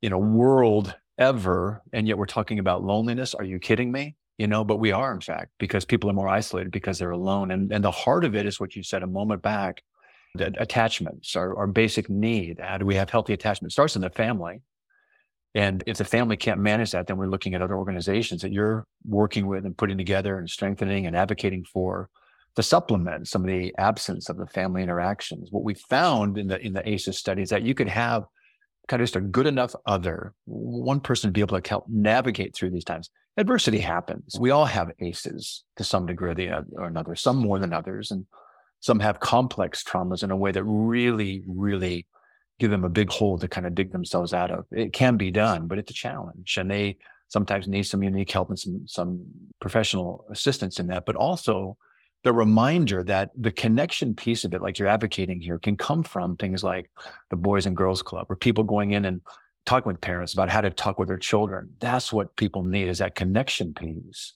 you 0.00 0.10
know 0.10 0.18
world 0.18 0.94
ever 1.18 1.82
and 1.92 2.06
yet 2.08 2.18
we're 2.18 2.26
talking 2.26 2.58
about 2.58 2.82
loneliness. 2.82 3.34
Are 3.34 3.44
you 3.44 3.58
kidding 3.58 3.92
me? 3.92 4.16
You 4.38 4.46
know 4.46 4.64
but 4.64 4.78
we 4.78 4.92
are 4.92 5.12
in 5.12 5.20
fact 5.20 5.50
because 5.58 5.84
people 5.84 6.10
are 6.10 6.14
more 6.14 6.28
isolated 6.28 6.72
because 6.72 6.98
they're 6.98 7.10
alone. 7.10 7.50
And 7.50 7.72
and 7.72 7.84
the 7.84 7.90
heart 7.90 8.24
of 8.24 8.34
it 8.34 8.46
is 8.46 8.58
what 8.58 8.74
you 8.76 8.82
said 8.82 9.02
a 9.02 9.06
moment 9.06 9.42
back 9.42 9.82
attachments 10.38 11.36
our, 11.36 11.56
our 11.56 11.68
basic 11.68 12.10
need. 12.10 12.58
How 12.60 12.78
do 12.78 12.86
we 12.86 12.96
have 12.96 13.10
healthy 13.10 13.32
attachment? 13.32 13.70
It 13.70 13.74
starts 13.74 13.94
in 13.94 14.02
the 14.02 14.10
family. 14.10 14.62
And 15.56 15.84
if 15.86 15.98
the 15.98 16.04
family 16.04 16.36
can't 16.36 16.58
manage 16.58 16.90
that 16.90 17.06
then 17.06 17.16
we're 17.16 17.28
looking 17.28 17.54
at 17.54 17.62
other 17.62 17.76
organizations 17.76 18.42
that 18.42 18.52
you're 18.52 18.86
working 19.06 19.46
with 19.46 19.64
and 19.64 19.76
putting 19.76 19.96
together 19.96 20.36
and 20.36 20.50
strengthening 20.50 21.06
and 21.06 21.16
advocating 21.16 21.64
for 21.64 22.10
to 22.56 22.62
supplement 22.62 23.28
some 23.28 23.42
of 23.42 23.48
the 23.48 23.74
absence 23.78 24.28
of 24.28 24.36
the 24.36 24.46
family 24.46 24.82
interactions. 24.82 25.48
What 25.50 25.64
we 25.64 25.74
found 25.74 26.38
in 26.38 26.48
the 26.48 26.64
in 26.64 26.72
the 26.72 26.88
ACEs 26.88 27.18
study 27.18 27.42
is 27.42 27.50
that 27.50 27.62
you 27.62 27.74
could 27.74 27.88
have 27.88 28.24
kind 28.88 29.00
of 29.00 29.04
just 29.04 29.16
a 29.16 29.20
good 29.20 29.46
enough 29.46 29.74
other, 29.86 30.34
one 30.44 31.00
person 31.00 31.28
to 31.28 31.32
be 31.32 31.40
able 31.40 31.58
to 31.58 31.68
help 31.68 31.86
navigate 31.88 32.54
through 32.54 32.70
these 32.70 32.84
times. 32.84 33.10
Adversity 33.36 33.78
happens. 33.78 34.38
We 34.38 34.50
all 34.50 34.66
have 34.66 34.92
ACEs 35.00 35.64
to 35.76 35.84
some 35.84 36.06
degree 36.06 36.48
or 36.48 36.86
another, 36.86 37.16
some 37.16 37.38
more 37.38 37.58
than 37.58 37.72
others, 37.72 38.10
and 38.10 38.26
some 38.80 39.00
have 39.00 39.20
complex 39.20 39.82
traumas 39.82 40.22
in 40.22 40.30
a 40.30 40.36
way 40.36 40.52
that 40.52 40.62
really, 40.62 41.42
really 41.48 42.06
give 42.60 42.70
them 42.70 42.84
a 42.84 42.88
big 42.90 43.10
hole 43.10 43.38
to 43.38 43.48
kind 43.48 43.66
of 43.66 43.74
dig 43.74 43.90
themselves 43.90 44.32
out 44.32 44.50
of. 44.50 44.66
It 44.70 44.92
can 44.92 45.16
be 45.16 45.30
done, 45.30 45.66
but 45.66 45.78
it's 45.78 45.90
a 45.90 45.94
challenge, 45.94 46.56
and 46.58 46.70
they 46.70 46.98
sometimes 47.28 47.66
need 47.66 47.84
some 47.84 48.02
unique 48.02 48.30
help 48.30 48.50
and 48.50 48.58
some 48.58 48.82
some 48.86 49.24
professional 49.60 50.26
assistance 50.30 50.78
in 50.78 50.86
that. 50.88 51.06
But 51.06 51.16
also 51.16 51.76
the 52.24 52.32
reminder 52.32 53.04
that 53.04 53.30
the 53.36 53.52
connection 53.52 54.14
piece 54.14 54.44
of 54.44 54.54
it, 54.54 54.62
like 54.62 54.78
you're 54.78 54.88
advocating 54.88 55.40
here, 55.40 55.58
can 55.58 55.76
come 55.76 56.02
from 56.02 56.36
things 56.36 56.64
like 56.64 56.90
the 57.30 57.36
Boys 57.36 57.66
and 57.66 57.76
Girls 57.76 58.02
Club 58.02 58.26
or 58.30 58.36
people 58.36 58.64
going 58.64 58.92
in 58.92 59.04
and 59.04 59.20
talking 59.66 59.90
with 59.90 60.00
parents 60.00 60.32
about 60.32 60.50
how 60.50 60.60
to 60.60 60.70
talk 60.70 60.98
with 60.98 61.08
their 61.08 61.18
children. 61.18 61.70
That's 61.80 62.12
what 62.12 62.34
people 62.36 62.64
need 62.64 62.88
is 62.88 62.98
that 62.98 63.14
connection 63.14 63.74
piece 63.74 64.32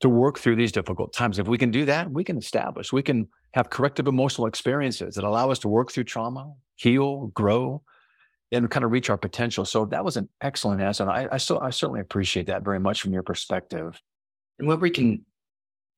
to 0.00 0.08
work 0.08 0.38
through 0.38 0.56
these 0.56 0.72
difficult 0.72 1.12
times. 1.12 1.38
If 1.38 1.46
we 1.48 1.58
can 1.58 1.70
do 1.70 1.84
that, 1.84 2.10
we 2.10 2.24
can 2.24 2.38
establish, 2.38 2.92
we 2.92 3.02
can 3.02 3.28
have 3.54 3.70
corrective 3.70 4.06
emotional 4.08 4.46
experiences 4.46 5.14
that 5.16 5.24
allow 5.24 5.50
us 5.50 5.58
to 5.60 5.68
work 5.68 5.92
through 5.92 6.04
trauma, 6.04 6.52
heal, 6.76 7.26
grow, 7.28 7.82
and 8.50 8.70
kind 8.70 8.84
of 8.84 8.90
reach 8.92 9.10
our 9.10 9.18
potential. 9.18 9.64
So 9.64 9.84
that 9.86 10.04
was 10.04 10.16
an 10.16 10.28
excellent 10.40 10.80
answer. 10.80 11.04
And 11.04 11.12
I, 11.12 11.28
I, 11.32 11.36
so, 11.38 11.60
I 11.60 11.70
certainly 11.70 12.00
appreciate 12.00 12.46
that 12.46 12.64
very 12.64 12.80
much 12.80 13.00
from 13.02 13.12
your 13.12 13.22
perspective. 13.22 14.00
and 14.58 14.68
where 14.68 14.76
we 14.76 14.90
can 14.90 15.24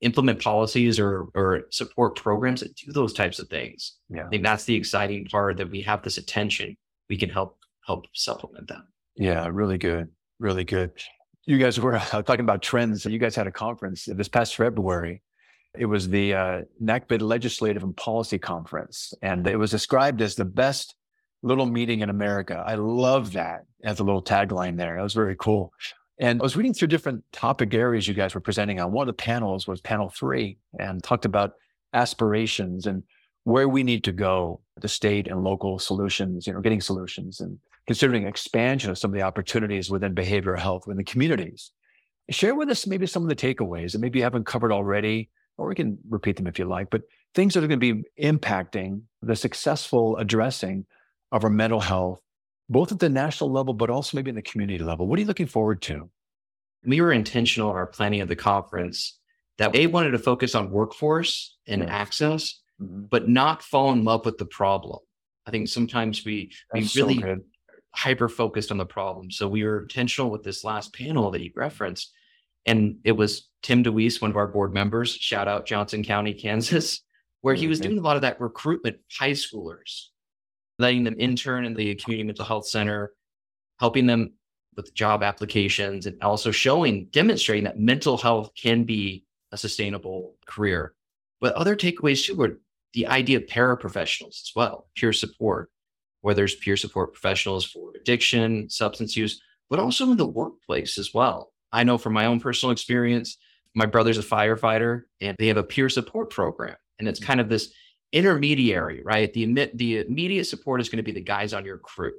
implement 0.04 0.42
policies 0.42 1.00
or 1.00 1.26
or 1.34 1.62
support 1.70 2.16
programs 2.16 2.60
that 2.60 2.76
do 2.76 2.92
those 2.92 3.12
types 3.12 3.38
of 3.38 3.48
things. 3.48 3.96
Yeah. 4.08 4.26
I 4.26 4.28
think 4.28 4.42
that's 4.44 4.64
the 4.64 4.74
exciting 4.74 5.26
part 5.26 5.56
that 5.56 5.70
we 5.70 5.80
have 5.82 6.02
this 6.02 6.18
attention. 6.18 6.76
We 7.08 7.16
can 7.16 7.30
help 7.30 7.58
help 7.86 8.06
supplement 8.14 8.68
that. 8.68 8.82
Yeah, 9.16 9.48
really 9.50 9.78
good. 9.78 10.08
Really 10.38 10.64
good. 10.64 10.92
You 11.46 11.58
guys 11.58 11.80
were 11.80 11.96
uh, 12.12 12.22
talking 12.22 12.40
about 12.40 12.62
trends. 12.62 13.04
You 13.04 13.18
guys 13.18 13.34
had 13.34 13.46
a 13.46 13.52
conference 13.52 14.04
this 14.04 14.28
past 14.28 14.54
February. 14.56 15.22
It 15.76 15.86
was 15.86 16.08
the 16.08 16.34
uh, 16.34 16.62
NACBID 16.80 17.20
Legislative 17.20 17.82
and 17.82 17.96
Policy 17.96 18.38
Conference, 18.38 19.12
and 19.22 19.44
it 19.46 19.56
was 19.56 19.72
described 19.72 20.22
as 20.22 20.36
the 20.36 20.44
best 20.44 20.94
little 21.42 21.66
meeting 21.66 22.00
in 22.00 22.10
America. 22.10 22.62
I 22.64 22.76
love 22.76 23.32
that 23.32 23.64
as 23.82 23.98
a 23.98 24.04
little 24.04 24.22
tagline 24.22 24.76
there. 24.76 24.96
That 24.96 25.02
was 25.02 25.14
very 25.14 25.36
cool. 25.36 25.72
And 26.18 26.40
I 26.40 26.42
was 26.42 26.56
reading 26.56 26.74
through 26.74 26.88
different 26.88 27.24
topic 27.32 27.74
areas 27.74 28.06
you 28.06 28.14
guys 28.14 28.34
were 28.34 28.40
presenting 28.40 28.80
on. 28.80 28.92
One 28.92 29.08
of 29.08 29.16
the 29.16 29.22
panels 29.22 29.66
was 29.66 29.80
panel 29.80 30.08
three 30.08 30.58
and 30.78 31.02
talked 31.02 31.24
about 31.24 31.54
aspirations 31.92 32.86
and 32.86 33.02
where 33.44 33.68
we 33.68 33.82
need 33.82 34.04
to 34.04 34.12
go, 34.12 34.60
the 34.80 34.88
state 34.88 35.28
and 35.28 35.42
local 35.42 35.78
solutions, 35.78 36.46
you 36.46 36.52
know, 36.52 36.60
getting 36.60 36.80
solutions 36.80 37.40
and 37.40 37.58
considering 37.86 38.26
expansion 38.26 38.90
of 38.90 38.98
some 38.98 39.10
of 39.10 39.14
the 39.14 39.22
opportunities 39.22 39.90
within 39.90 40.14
behavioral 40.14 40.58
health 40.58 40.86
within 40.86 40.98
the 40.98 41.04
communities. 41.04 41.72
Share 42.30 42.54
with 42.54 42.70
us 42.70 42.86
maybe 42.86 43.06
some 43.06 43.22
of 43.22 43.28
the 43.28 43.36
takeaways 43.36 43.92
that 43.92 43.98
maybe 43.98 44.20
you 44.20 44.22
haven't 44.22 44.46
covered 44.46 44.72
already, 44.72 45.28
or 45.58 45.68
we 45.68 45.74
can 45.74 45.98
repeat 46.08 46.36
them 46.36 46.46
if 46.46 46.58
you 46.58 46.64
like, 46.64 46.88
but 46.90 47.02
things 47.34 47.52
that 47.52 47.62
are 47.62 47.68
going 47.68 47.80
to 47.80 47.94
be 47.94 48.08
impacting 48.22 49.02
the 49.20 49.36
successful 49.36 50.16
addressing 50.16 50.86
of 51.32 51.44
our 51.44 51.50
mental 51.50 51.80
health, 51.80 52.20
both 52.68 52.92
at 52.92 52.98
the 52.98 53.08
national 53.08 53.50
level, 53.52 53.74
but 53.74 53.90
also 53.90 54.16
maybe 54.16 54.30
in 54.30 54.34
the 54.36 54.42
community 54.42 54.82
level. 54.82 55.06
What 55.06 55.18
are 55.18 55.22
you 55.22 55.26
looking 55.28 55.46
forward 55.46 55.82
to? 55.82 56.10
We 56.84 57.00
were 57.00 57.12
intentional 57.12 57.70
in 57.70 57.76
our 57.76 57.86
planning 57.86 58.20
of 58.20 58.28
the 58.28 58.36
conference 58.36 59.18
that 59.58 59.74
A 59.76 59.86
wanted 59.86 60.10
to 60.12 60.18
focus 60.18 60.54
on 60.54 60.70
workforce 60.70 61.56
and 61.66 61.82
Yes. 61.82 61.90
access, 61.90 62.60
Mhm. 62.80 63.08
but 63.08 63.28
not 63.28 63.62
fall 63.62 63.92
in 63.92 64.04
love 64.04 64.24
with 64.26 64.38
the 64.38 64.46
problem. 64.46 64.98
I 65.46 65.50
think 65.50 65.68
sometimes 65.68 66.24
we 66.24 66.50
we 66.72 66.80
That's 66.80 66.92
so 66.92 67.00
really 67.06 67.20
good. 67.20 67.44
hyper 67.94 68.28
focused 68.28 68.70
on 68.70 68.78
the 68.78 68.86
problem. 68.86 69.30
So 69.30 69.46
we 69.46 69.62
were 69.62 69.82
intentional 69.82 70.30
with 70.30 70.42
this 70.42 70.64
last 70.64 70.92
panel 70.94 71.30
that 71.30 71.40
you 71.42 71.52
referenced. 71.54 72.12
And 72.66 72.98
it 73.04 73.12
was 73.12 73.48
Tim 73.62 73.82
DeWeese, 73.84 74.20
one 74.22 74.30
of 74.30 74.36
our 74.36 74.48
board 74.48 74.72
members, 74.72 75.14
shout 75.14 75.46
out 75.48 75.66
Johnson 75.66 76.02
County, 76.02 76.32
Kansas, 76.34 77.02
where 77.42 77.54
he 77.54 77.68
was 77.68 77.78
doing 77.78 77.98
a 77.98 78.02
lot 78.02 78.16
of 78.16 78.22
that 78.22 78.40
recruitment, 78.40 78.96
high 79.12 79.32
schoolers, 79.32 80.06
letting 80.78 81.04
them 81.04 81.16
intern 81.18 81.64
in 81.64 81.74
the 81.74 81.94
community 81.96 82.26
mental 82.26 82.44
health 82.44 82.66
center, 82.66 83.12
helping 83.78 84.06
them 84.06 84.32
with 84.76 84.94
job 84.94 85.22
applications, 85.22 86.06
and 86.06 86.20
also 86.22 86.50
showing, 86.50 87.06
demonstrating 87.12 87.64
that 87.64 87.78
mental 87.78 88.16
health 88.16 88.50
can 88.60 88.84
be 88.84 89.24
a 89.52 89.56
sustainable 89.56 90.34
career. 90.46 90.94
But 91.40 91.54
other 91.54 91.76
takeaways 91.76 92.24
too 92.24 92.36
were 92.36 92.58
the 92.92 93.06
idea 93.06 93.38
of 93.38 93.46
paraprofessionals 93.46 94.42
as 94.42 94.52
well, 94.54 94.88
peer 94.96 95.12
support, 95.12 95.70
where 96.22 96.34
there's 96.34 96.54
peer 96.54 96.76
support 96.76 97.12
professionals 97.12 97.64
for 97.64 97.92
addiction, 98.00 98.68
substance 98.68 99.16
use, 99.16 99.40
but 99.68 99.78
also 99.78 100.10
in 100.10 100.16
the 100.16 100.26
workplace 100.26 100.98
as 100.98 101.12
well. 101.12 101.52
I 101.72 101.84
know 101.84 101.98
from 101.98 102.12
my 102.12 102.26
own 102.26 102.40
personal 102.40 102.72
experience, 102.72 103.36
my 103.74 103.86
brother's 103.86 104.18
a 104.18 104.22
firefighter 104.22 105.02
and 105.20 105.36
they 105.38 105.48
have 105.48 105.56
a 105.56 105.64
peer 105.64 105.88
support 105.88 106.30
program. 106.30 106.76
And 106.98 107.08
it's 107.08 107.20
mm. 107.20 107.24
kind 107.26 107.40
of 107.40 107.48
this 107.48 107.72
intermediary, 108.14 109.02
right? 109.04 109.30
The, 109.32 109.46
imme- 109.46 109.76
the 109.76 109.98
immediate 109.98 110.44
support 110.46 110.80
is 110.80 110.88
going 110.88 110.98
to 110.98 111.02
be 111.02 111.12
the 111.12 111.20
guys 111.20 111.52
on 111.52 111.64
your 111.64 111.78
crew. 111.78 112.12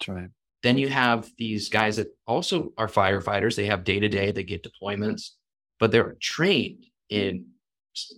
That's 0.00 0.08
right. 0.08 0.28
Then 0.62 0.78
you 0.78 0.88
have 0.88 1.30
these 1.38 1.68
guys 1.68 1.96
that 1.96 2.08
also 2.26 2.72
are 2.78 2.88
firefighters. 2.88 3.54
They 3.56 3.66
have 3.66 3.84
day 3.84 4.00
to 4.00 4.08
day, 4.08 4.30
they 4.32 4.44
get 4.44 4.66
deployments, 4.66 5.30
but 5.78 5.90
they're 5.90 6.16
trained 6.20 6.86
in 7.10 7.46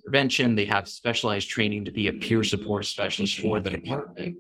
prevention. 0.05 0.55
They 0.55 0.67
have 0.67 0.89
specialized 0.89 1.49
training 1.49 1.87
to 1.87 1.91
be 1.91 2.09
a 2.09 2.13
peer 2.13 2.45
support 2.45 2.85
specialist 2.85 3.41
for 3.41 3.61
the 3.61 3.71
department. 3.71 4.37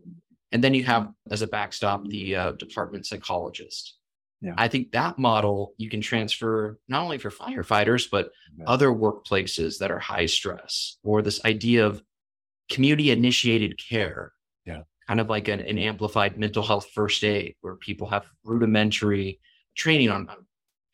And 0.52 0.62
then 0.62 0.74
you 0.74 0.84
have, 0.84 1.08
as 1.30 1.42
a 1.42 1.46
backstop, 1.48 2.06
the 2.06 2.36
uh, 2.36 2.52
department 2.52 3.06
psychologist. 3.06 3.96
Yeah. 4.40 4.54
I 4.58 4.68
think 4.68 4.92
that 4.92 5.18
model 5.18 5.72
you 5.78 5.88
can 5.88 6.02
transfer 6.02 6.78
not 6.86 7.02
only 7.02 7.18
for 7.18 7.30
firefighters, 7.30 8.08
but 8.10 8.30
Yeah. 8.58 8.64
other 8.68 8.90
workplaces 8.90 9.78
that 9.78 9.90
are 9.90 9.98
high 9.98 10.26
stress, 10.26 10.98
or 11.02 11.22
this 11.22 11.44
idea 11.44 11.86
of 11.86 12.02
community 12.70 13.10
initiated 13.10 13.78
care. 13.78 14.32
Yeah. 14.64 14.82
Kind 15.06 15.20
of 15.20 15.28
like 15.28 15.48
an, 15.48 15.60
an 15.60 15.78
amplified 15.78 16.38
mental 16.38 16.62
health 16.62 16.86
first 16.94 17.22
aid, 17.24 17.54
where 17.60 17.76
people 17.76 18.08
have 18.08 18.24
rudimentary 18.44 19.40
training 19.76 20.10
on 20.10 20.28
on 20.28 20.46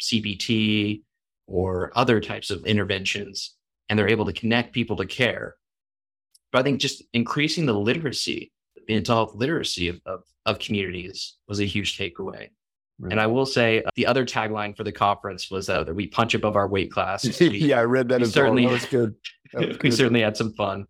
CBT 0.02 1.02
or 1.46 1.92
other 1.94 2.20
types 2.20 2.50
of 2.50 2.64
interventions, 2.64 3.56
and 3.88 3.98
they're 3.98 4.08
able 4.08 4.24
to 4.26 4.32
connect 4.32 4.72
people 4.72 4.96
to 4.96 5.06
care. 5.06 5.56
But 6.52 6.60
I 6.60 6.62
think 6.62 6.80
just 6.80 7.02
increasing 7.12 7.66
the 7.66 7.72
literacy, 7.74 8.52
the 8.74 8.82
mental 8.92 9.14
health 9.16 9.34
literacy 9.34 9.88
of, 9.88 10.00
of, 10.06 10.22
of 10.46 10.58
communities 10.58 11.36
was 11.48 11.60
a 11.60 11.64
huge 11.64 11.96
takeaway. 11.96 12.48
Really. 12.98 13.12
And 13.12 13.20
I 13.20 13.26
will 13.28 13.46
say 13.46 13.82
uh, 13.82 13.90
the 13.96 14.06
other 14.06 14.26
tagline 14.26 14.76
for 14.76 14.84
the 14.84 14.92
conference 14.92 15.50
was 15.50 15.68
uh, 15.70 15.84
that 15.84 15.94
we 15.94 16.06
punch 16.06 16.34
above 16.34 16.54
our 16.56 16.68
weight 16.68 16.90
class. 16.92 17.40
We- 17.40 17.48
yeah, 17.58 17.78
I 17.80 17.84
read 17.84 18.08
that 18.08 18.20
as 18.22 18.32
certainly- 18.32 18.66
well. 18.66 18.74
That 18.74 18.80
was 18.82 18.90
good. 18.90 19.14
That 19.52 19.58
was 19.68 19.76
we 19.78 19.90
good. 19.90 19.94
certainly 19.94 20.20
had 20.22 20.36
some 20.36 20.52
fun. 20.54 20.86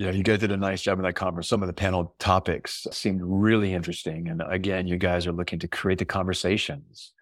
Yeah, 0.00 0.12
you 0.12 0.22
guys 0.22 0.38
did 0.38 0.50
a 0.50 0.56
nice 0.56 0.80
job 0.80 0.98
in 0.98 1.04
that 1.04 1.12
conference. 1.12 1.46
Some 1.46 1.62
of 1.62 1.66
the 1.66 1.74
panel 1.74 2.14
topics 2.18 2.86
seemed 2.90 3.20
really 3.22 3.74
interesting. 3.74 4.28
And 4.28 4.42
again, 4.48 4.86
you 4.86 4.96
guys 4.96 5.26
are 5.26 5.32
looking 5.32 5.58
to 5.58 5.68
create 5.68 5.98
the 5.98 6.06
conversations 6.06 7.12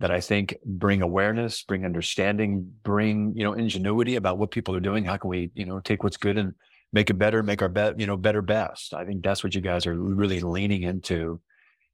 that 0.00 0.10
I 0.10 0.20
think 0.20 0.56
bring 0.64 1.02
awareness, 1.02 1.62
bring 1.64 1.84
understanding, 1.84 2.72
bring, 2.82 3.34
you 3.36 3.44
know, 3.44 3.52
ingenuity 3.52 4.16
about 4.16 4.38
what 4.38 4.52
people 4.52 4.74
are 4.74 4.80
doing. 4.80 5.04
How 5.04 5.18
can 5.18 5.28
we, 5.28 5.50
you 5.52 5.66
know, 5.66 5.80
take 5.80 6.02
what's 6.02 6.16
good 6.16 6.38
and 6.38 6.54
make 6.94 7.10
it 7.10 7.18
better, 7.18 7.42
make 7.42 7.60
our 7.60 7.68
bet, 7.68 8.00
you 8.00 8.06
know, 8.06 8.16
better 8.16 8.40
best. 8.40 8.94
I 8.94 9.04
think 9.04 9.22
that's 9.22 9.44
what 9.44 9.54
you 9.54 9.60
guys 9.60 9.86
are 9.86 9.94
really 9.94 10.40
leaning 10.40 10.84
into 10.84 11.42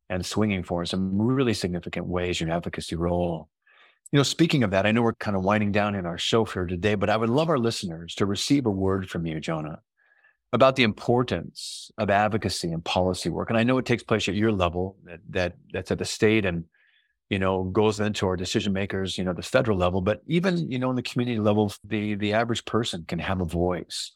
and 0.08 0.24
swinging 0.24 0.62
for 0.62 0.82
in 0.82 0.86
some 0.86 1.20
really 1.20 1.54
significant 1.54 2.06
ways, 2.06 2.40
your 2.40 2.52
advocacy 2.52 2.94
role. 2.94 3.48
You 4.12 4.18
know, 4.18 4.22
speaking 4.22 4.62
of 4.62 4.70
that, 4.70 4.86
I 4.86 4.92
know 4.92 5.02
we're 5.02 5.14
kind 5.14 5.36
of 5.36 5.42
winding 5.42 5.72
down 5.72 5.96
in 5.96 6.06
our 6.06 6.18
show 6.18 6.44
here 6.44 6.66
today, 6.66 6.94
but 6.94 7.10
I 7.10 7.16
would 7.16 7.30
love 7.30 7.48
our 7.48 7.58
listeners 7.58 8.14
to 8.14 8.26
receive 8.26 8.66
a 8.66 8.70
word 8.70 9.10
from 9.10 9.26
you, 9.26 9.40
Jonah 9.40 9.80
about 10.52 10.76
the 10.76 10.82
importance 10.82 11.90
of 11.98 12.10
advocacy 12.10 12.72
and 12.72 12.84
policy 12.84 13.28
work. 13.28 13.50
And 13.50 13.58
I 13.58 13.62
know 13.62 13.78
it 13.78 13.86
takes 13.86 14.02
place 14.02 14.28
at 14.28 14.34
your 14.34 14.52
level 14.52 14.96
that, 15.04 15.20
that 15.30 15.54
that's 15.72 15.90
at 15.90 15.98
the 15.98 16.04
state 16.04 16.44
and, 16.44 16.64
you 17.28 17.38
know, 17.38 17.64
goes 17.64 18.00
into 18.00 18.26
our 18.26 18.36
decision 18.36 18.72
makers, 18.72 19.16
you 19.16 19.22
know, 19.22 19.32
the 19.32 19.42
federal 19.42 19.78
level, 19.78 20.00
but 20.00 20.22
even, 20.26 20.68
you 20.70 20.78
know, 20.78 20.90
in 20.90 20.96
the 20.96 21.02
community 21.02 21.38
level, 21.38 21.72
the, 21.84 22.14
the 22.16 22.32
average 22.32 22.64
person 22.64 23.04
can 23.06 23.20
have 23.20 23.40
a 23.40 23.44
voice. 23.44 24.12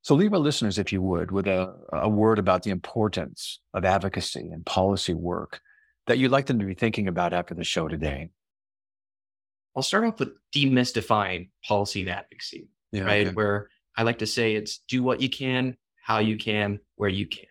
So 0.00 0.14
leave 0.14 0.32
our 0.32 0.38
listeners, 0.38 0.78
if 0.78 0.90
you 0.90 1.02
would, 1.02 1.30
with 1.30 1.46
a, 1.46 1.74
a 1.92 2.08
word 2.08 2.38
about 2.38 2.62
the 2.62 2.70
importance 2.70 3.60
of 3.74 3.84
advocacy 3.84 4.48
and 4.50 4.64
policy 4.64 5.12
work 5.12 5.60
that 6.06 6.16
you'd 6.16 6.30
like 6.30 6.46
them 6.46 6.58
to 6.60 6.64
be 6.64 6.72
thinking 6.74 7.08
about 7.08 7.34
after 7.34 7.54
the 7.54 7.64
show 7.64 7.88
today. 7.88 8.30
I'll 9.76 9.82
start 9.82 10.04
off 10.04 10.18
with 10.18 10.30
demystifying 10.54 11.50
policy 11.66 12.00
and 12.00 12.10
advocacy, 12.10 12.68
Yeah. 12.90 13.02
right? 13.02 13.34
Where 13.34 13.68
I 13.98 14.02
like 14.04 14.18
to 14.18 14.26
say 14.26 14.54
it's 14.54 14.78
do 14.88 15.02
what 15.02 15.20
you 15.20 15.28
can, 15.28 15.76
how 16.02 16.18
you 16.20 16.36
can, 16.38 16.78
where 16.96 17.10
you 17.10 17.26
can. 17.26 17.44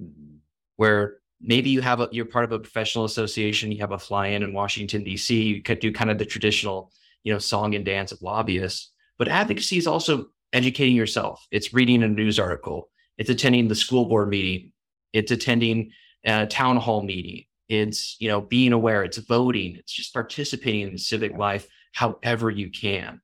Mhm. 0.00 0.38
Where 0.76 1.18
maybe 1.40 1.70
you 1.70 1.80
have 1.80 2.00
a, 2.00 2.08
you're 2.10 2.24
part 2.24 2.44
of 2.44 2.52
a 2.52 2.58
professional 2.58 3.04
association, 3.04 3.70
you 3.70 3.78
have 3.78 3.92
a 3.92 3.98
fly-in 3.98 4.42
in 4.42 4.52
Washington 4.52 5.04
D.C. 5.04 5.40
You 5.40 5.62
could 5.62 5.78
do 5.78 5.92
kind 5.92 6.10
of 6.10 6.18
the 6.18 6.26
traditional, 6.26 6.92
you 7.22 7.32
know, 7.32 7.38
song 7.38 7.74
and 7.76 7.84
dance 7.84 8.10
of 8.10 8.20
lobbyists. 8.20 8.90
But 9.16 9.28
advocacy 9.28 9.78
is 9.78 9.86
also 9.86 10.26
educating 10.52 10.96
yourself. 10.96 11.46
It's 11.52 11.72
reading 11.72 12.02
a 12.02 12.08
news 12.08 12.38
article. 12.40 12.90
It's 13.16 13.30
attending 13.30 13.68
the 13.68 13.76
school 13.76 14.06
board 14.06 14.28
meeting. 14.28 14.72
It's 15.12 15.30
attending 15.30 15.92
a 16.24 16.46
town 16.46 16.78
hall 16.78 17.02
meeting. 17.02 17.44
It's 17.68 18.16
you 18.18 18.28
know 18.28 18.40
being 18.40 18.72
aware. 18.72 19.04
It's 19.04 19.18
voting. 19.18 19.76
It's 19.76 19.92
just 19.92 20.12
participating 20.12 20.88
in 20.88 20.98
civic 20.98 21.36
life 21.38 21.68
however 21.92 22.50
you 22.50 22.70
can, 22.70 23.20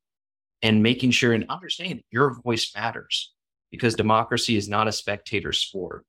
and 0.62 0.82
making 0.82 1.10
sure 1.10 1.32
and 1.32 1.46
understanding 1.48 2.02
your 2.10 2.34
voice 2.42 2.72
matters 2.74 3.32
because 3.70 3.94
democracy 3.94 4.56
is 4.56 4.68
not 4.68 4.88
a 4.88 4.92
spectator 4.92 5.52
sport. 5.52 6.04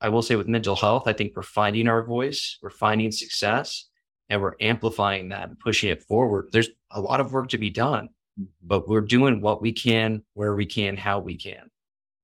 I 0.00 0.10
will 0.10 0.22
say 0.22 0.36
with 0.36 0.48
mental 0.48 0.76
health, 0.76 1.04
I 1.06 1.12
think 1.12 1.32
we're 1.34 1.42
finding 1.42 1.88
our 1.88 2.04
voice, 2.04 2.58
we're 2.62 2.70
finding 2.70 3.10
success, 3.10 3.86
and 4.28 4.40
we're 4.40 4.54
amplifying 4.60 5.30
that 5.30 5.48
and 5.48 5.58
pushing 5.58 5.90
it 5.90 6.02
forward. 6.04 6.50
There's 6.52 6.68
a 6.90 7.00
lot 7.00 7.20
of 7.20 7.32
work 7.32 7.48
to 7.48 7.58
be 7.58 7.70
done, 7.70 8.08
mm-hmm. 8.38 8.44
but 8.62 8.88
we're 8.88 9.00
doing 9.00 9.40
what 9.40 9.60
we 9.60 9.72
can, 9.72 10.22
where 10.34 10.54
we 10.54 10.66
can, 10.66 10.96
how 10.96 11.18
we 11.18 11.36
can. 11.36 11.70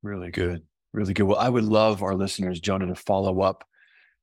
Really 0.02 0.30
good. 0.30 0.62
Really 0.92 1.14
good. 1.14 1.24
Well, 1.24 1.38
I 1.38 1.48
would 1.48 1.64
love 1.64 2.02
our 2.02 2.14
listeners, 2.14 2.60
Jonah, 2.60 2.86
to 2.86 2.94
follow 2.94 3.40
up 3.40 3.64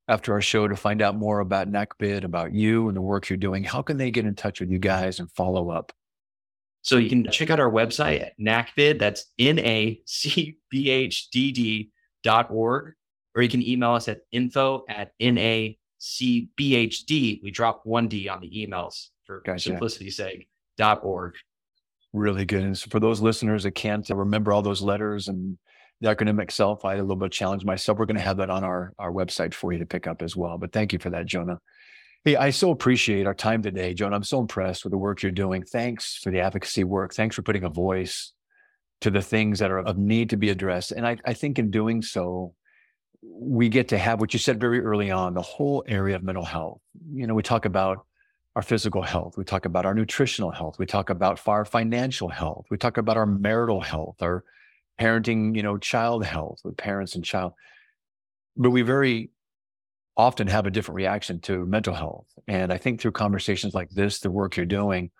after 0.08 0.32
our 0.32 0.40
show 0.40 0.66
to 0.66 0.76
find 0.76 1.02
out 1.02 1.16
more 1.16 1.40
about 1.40 1.70
NACBID, 1.70 2.24
about 2.24 2.52
you 2.52 2.88
and 2.88 2.96
the 2.96 3.02
work 3.02 3.28
you're 3.28 3.36
doing. 3.36 3.64
How 3.64 3.82
can 3.82 3.96
they 3.96 4.10
get 4.10 4.26
in 4.26 4.34
touch 4.34 4.60
with 4.60 4.70
you 4.70 4.78
guys 4.78 5.18
and 5.18 5.30
follow 5.32 5.70
up? 5.70 5.92
So 6.84 6.98
you 6.98 7.08
can 7.08 7.30
check 7.30 7.48
out 7.48 7.58
our 7.58 7.70
website 7.70 8.20
at 8.20 8.38
NACBID, 8.38 8.98
that's 8.98 9.24
N 9.38 9.58
A 9.58 10.02
C 10.04 10.58
B 10.70 10.90
H 10.90 11.30
D 11.30 11.50
D 11.50 11.90
dot 12.22 12.48
org, 12.50 12.92
or 13.34 13.40
you 13.40 13.48
can 13.48 13.66
email 13.66 13.92
us 13.92 14.06
at 14.06 14.20
info 14.32 14.84
at 14.86 15.12
NACBHD. 15.18 15.76
We 17.42 17.50
drop 17.50 17.80
one 17.84 18.06
D 18.06 18.28
on 18.28 18.42
the 18.42 18.50
emails 18.50 19.08
for 19.24 19.40
Gotcha. 19.46 19.60
simplicity's 19.60 20.18
sake, 20.18 20.46
dot 20.76 21.00
org. 21.02 21.36
Really 22.12 22.44
good. 22.44 22.62
And 22.62 22.76
so 22.76 22.88
for 22.90 23.00
those 23.00 23.22
listeners 23.22 23.62
that 23.62 23.70
can't 23.72 24.08
uh, 24.10 24.14
remember 24.14 24.52
all 24.52 24.60
those 24.60 24.82
letters 24.82 25.28
and 25.28 25.56
the 26.02 26.14
acronym 26.14 26.38
itself, 26.42 26.84
I 26.84 26.90
had 26.90 26.98
a 27.00 27.02
little 27.02 27.16
bit 27.16 27.26
of 27.26 27.32
challenge 27.32 27.64
myself. 27.64 27.98
We're 27.98 28.04
going 28.04 28.18
to 28.18 28.22
have 28.22 28.36
that 28.36 28.50
on 28.50 28.62
our, 28.62 28.92
our 28.98 29.10
website 29.10 29.54
for 29.54 29.72
you 29.72 29.78
to 29.78 29.86
pick 29.86 30.06
up 30.06 30.20
as 30.20 30.36
well. 30.36 30.58
But 30.58 30.70
thank 30.70 30.92
you 30.92 30.98
for 30.98 31.08
that, 31.10 31.24
Jonah. 31.24 31.58
Hey, 32.24 32.36
I 32.36 32.48
so 32.50 32.70
appreciate 32.70 33.26
our 33.26 33.34
time 33.34 33.60
today, 33.60 33.92
Jonah. 33.92 34.16
I'm 34.16 34.24
so 34.24 34.40
impressed 34.40 34.82
with 34.82 34.92
the 34.92 34.96
work 34.98 35.22
you're 35.22 35.30
doing. 35.30 35.62
Thanks 35.62 36.16
for 36.16 36.30
the 36.30 36.40
advocacy 36.40 36.82
work. 36.82 37.12
Thanks 37.12 37.36
for 37.36 37.42
putting 37.42 37.64
a 37.64 37.68
voice 37.68 38.32
to 39.02 39.10
the 39.10 39.20
things 39.20 39.58
that 39.58 39.70
are 39.70 39.80
of 39.80 39.98
need 39.98 40.30
to 40.30 40.38
be 40.38 40.48
addressed. 40.48 40.92
And 40.92 41.06
I, 41.06 41.18
I 41.26 41.34
think 41.34 41.58
in 41.58 41.70
doing 41.70 42.00
so, 42.00 42.54
we 43.20 43.68
get 43.68 43.88
to 43.88 43.98
have 43.98 44.20
what 44.20 44.32
you 44.32 44.38
said 44.38 44.58
very 44.58 44.80
early 44.80 45.10
on 45.10 45.34
the 45.34 45.42
whole 45.42 45.84
area 45.86 46.16
of 46.16 46.22
mental 46.22 46.46
health. 46.46 46.80
You 47.12 47.26
know, 47.26 47.34
we 47.34 47.42
talk 47.42 47.66
about 47.66 48.06
our 48.56 48.62
physical 48.62 49.02
health. 49.02 49.36
We 49.36 49.44
talk 49.44 49.66
about 49.66 49.84
our 49.84 49.92
nutritional 49.92 50.50
health. 50.50 50.78
We 50.78 50.86
talk 50.86 51.10
about 51.10 51.46
our 51.46 51.66
financial 51.66 52.30
health. 52.30 52.64
We 52.70 52.78
talk 52.78 52.96
about 52.96 53.18
our 53.18 53.26
marital 53.26 53.82
health, 53.82 54.22
our 54.22 54.44
parenting, 54.98 55.54
you 55.54 55.62
know, 55.62 55.76
child 55.76 56.24
health 56.24 56.60
with 56.64 56.78
parents 56.78 57.16
and 57.16 57.22
child. 57.22 57.52
But 58.56 58.70
we 58.70 58.80
very 58.80 59.28
often 60.16 60.46
have 60.46 60.66
a 60.66 60.70
different 60.70 60.96
reaction 60.96 61.40
to 61.40 61.66
mental 61.66 61.94
health. 61.94 62.26
And 62.46 62.72
I 62.72 62.78
think 62.78 63.00
through 63.00 63.12
conversations 63.12 63.74
like 63.74 63.90
this, 63.90 64.20
the 64.20 64.30
work 64.30 64.56
you're 64.56 64.66
doing, 64.66 65.10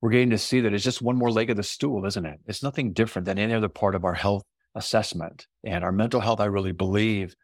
we're 0.00 0.10
getting 0.10 0.30
to 0.30 0.38
see 0.38 0.60
that 0.60 0.74
it's 0.74 0.84
just 0.84 1.00
one 1.00 1.16
more 1.16 1.30
leg 1.30 1.50
of 1.50 1.56
the 1.56 1.62
stool, 1.62 2.04
isn't 2.04 2.26
it? 2.26 2.40
It's 2.46 2.62
nothing 2.62 2.92
different 2.92 3.24
than 3.24 3.38
any 3.38 3.54
other 3.54 3.68
part 3.68 3.94
of 3.94 4.04
our 4.04 4.14
health 4.14 4.42
assessment. 4.74 5.46
And 5.64 5.84
our 5.84 5.92
mental 5.92 6.20
health, 6.20 6.40
I 6.40 6.46
really 6.46 6.72
believe, 6.72 7.34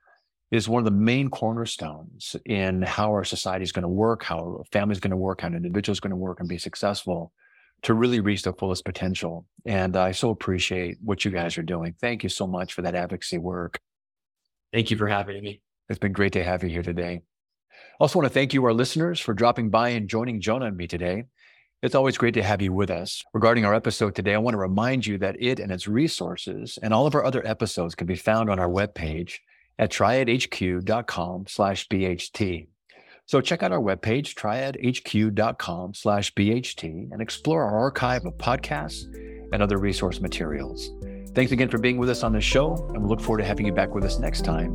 is 0.51 0.68
one 0.68 0.81
of 0.81 0.85
the 0.85 0.90
main 0.90 1.29
cornerstones 1.29 2.35
in 2.47 2.83
how 2.83 3.11
our 3.11 3.25
society 3.25 3.62
is 3.62 3.73
going 3.73 3.83
to 3.83 3.88
work, 3.88 4.25
how 4.25 4.61
a 4.61 4.64
family 4.64 4.92
is 4.92 5.01
going 5.01 5.11
to 5.11 5.16
work, 5.16 5.42
how 5.42 5.49
an 5.49 5.55
individual 5.55 5.92
is 5.92 6.01
going 6.01 6.11
to 6.11 6.16
work 6.16 6.40
and 6.40 6.49
be 6.49 6.59
successful 6.59 7.33
to 7.83 7.94
really 7.94 8.21
reach 8.21 8.42
their 8.42 8.55
fullest 8.55 8.85
potential. 8.85 9.47
And 9.64 9.97
I 9.97 10.12
so 10.12 10.31
appreciate 10.31 10.99
what 11.03 11.25
you 11.25 11.31
guys 11.31 11.59
are 11.59 11.62
doing. 11.62 11.94
Thank 12.01 12.23
you 12.23 12.29
so 12.29 12.47
much 12.47 12.73
for 12.73 12.83
that 12.83 12.94
advocacy 12.94 13.38
work. 13.38 13.79
Thank 14.73 14.90
you 14.90 14.97
for 14.97 15.07
having 15.07 15.42
me. 15.42 15.61
It's 15.88 15.98
been 15.98 16.12
great 16.12 16.35
to 16.35 16.44
have 16.44 16.62
you 16.62 16.68
here 16.68 16.83
today. 16.83 17.22
I 17.72 17.81
also 17.98 18.18
want 18.18 18.29
to 18.29 18.35
thank 18.35 18.53
you, 18.53 18.64
our 18.64 18.74
listeners, 18.74 19.20
for 19.20 19.33
dropping 19.33 19.70
by 19.70 19.90
and 19.90 20.09
joining 20.09 20.40
Jonah 20.40 20.66
and 20.66 20.77
me 20.77 20.87
today. 20.87 21.24
It's 21.83 21.94
always 21.94 22.18
great 22.18 22.35
to 22.35 22.42
have 22.42 22.61
you 22.61 22.72
with 22.72 22.90
us. 22.90 23.24
Regarding 23.33 23.64
our 23.64 23.74
episode 23.74 24.14
today, 24.14 24.35
I 24.35 24.38
want 24.38 24.55
to 24.55 24.59
remind 24.59 25.07
you 25.07 25.16
that 25.18 25.40
it 25.40 25.61
and 25.61 25.72
its 25.72 25.88
resources 25.88 26.79
and 26.83 26.92
all 26.92 27.07
of 27.07 27.14
our 27.14 27.24
other 27.24 27.46
episodes 27.46 27.94
can 27.94 28.07
be 28.07 28.16
found 28.16 28.51
on 28.51 28.59
our 28.59 28.68
webpage 28.68 29.37
at 29.79 29.90
triadhq.com 29.90 31.46
slash 31.46 31.88
BHT. 31.88 32.66
So 33.27 33.40
check 33.40 33.62
out 33.62 33.72
our 33.72 33.81
webpage, 33.81 34.35
triadhq.com 34.35 35.94
slash 35.94 36.35
BHT, 36.35 37.12
and 37.12 37.22
explore 37.22 37.62
our 37.62 37.79
archive 37.79 38.27
of 38.27 38.37
podcasts 38.38 39.05
and 39.53 39.62
other 39.62 39.79
resource 39.79 40.20
materials. 40.20 40.90
Thanks 41.35 41.53
again 41.53 41.68
for 41.68 41.79
being 41.79 41.98
with 41.98 42.11
us 42.11 42.22
on 42.22 42.33
the 42.33 42.40
show, 42.40 42.74
and 42.92 43.03
we 43.03 43.09
look 43.09 43.20
forward 43.20 43.38
to 43.38 43.44
having 43.44 43.66
you 43.66 43.72
back 43.72 43.94
with 43.94 44.05
us 44.05 44.18
next 44.18 44.44
time 44.44 44.74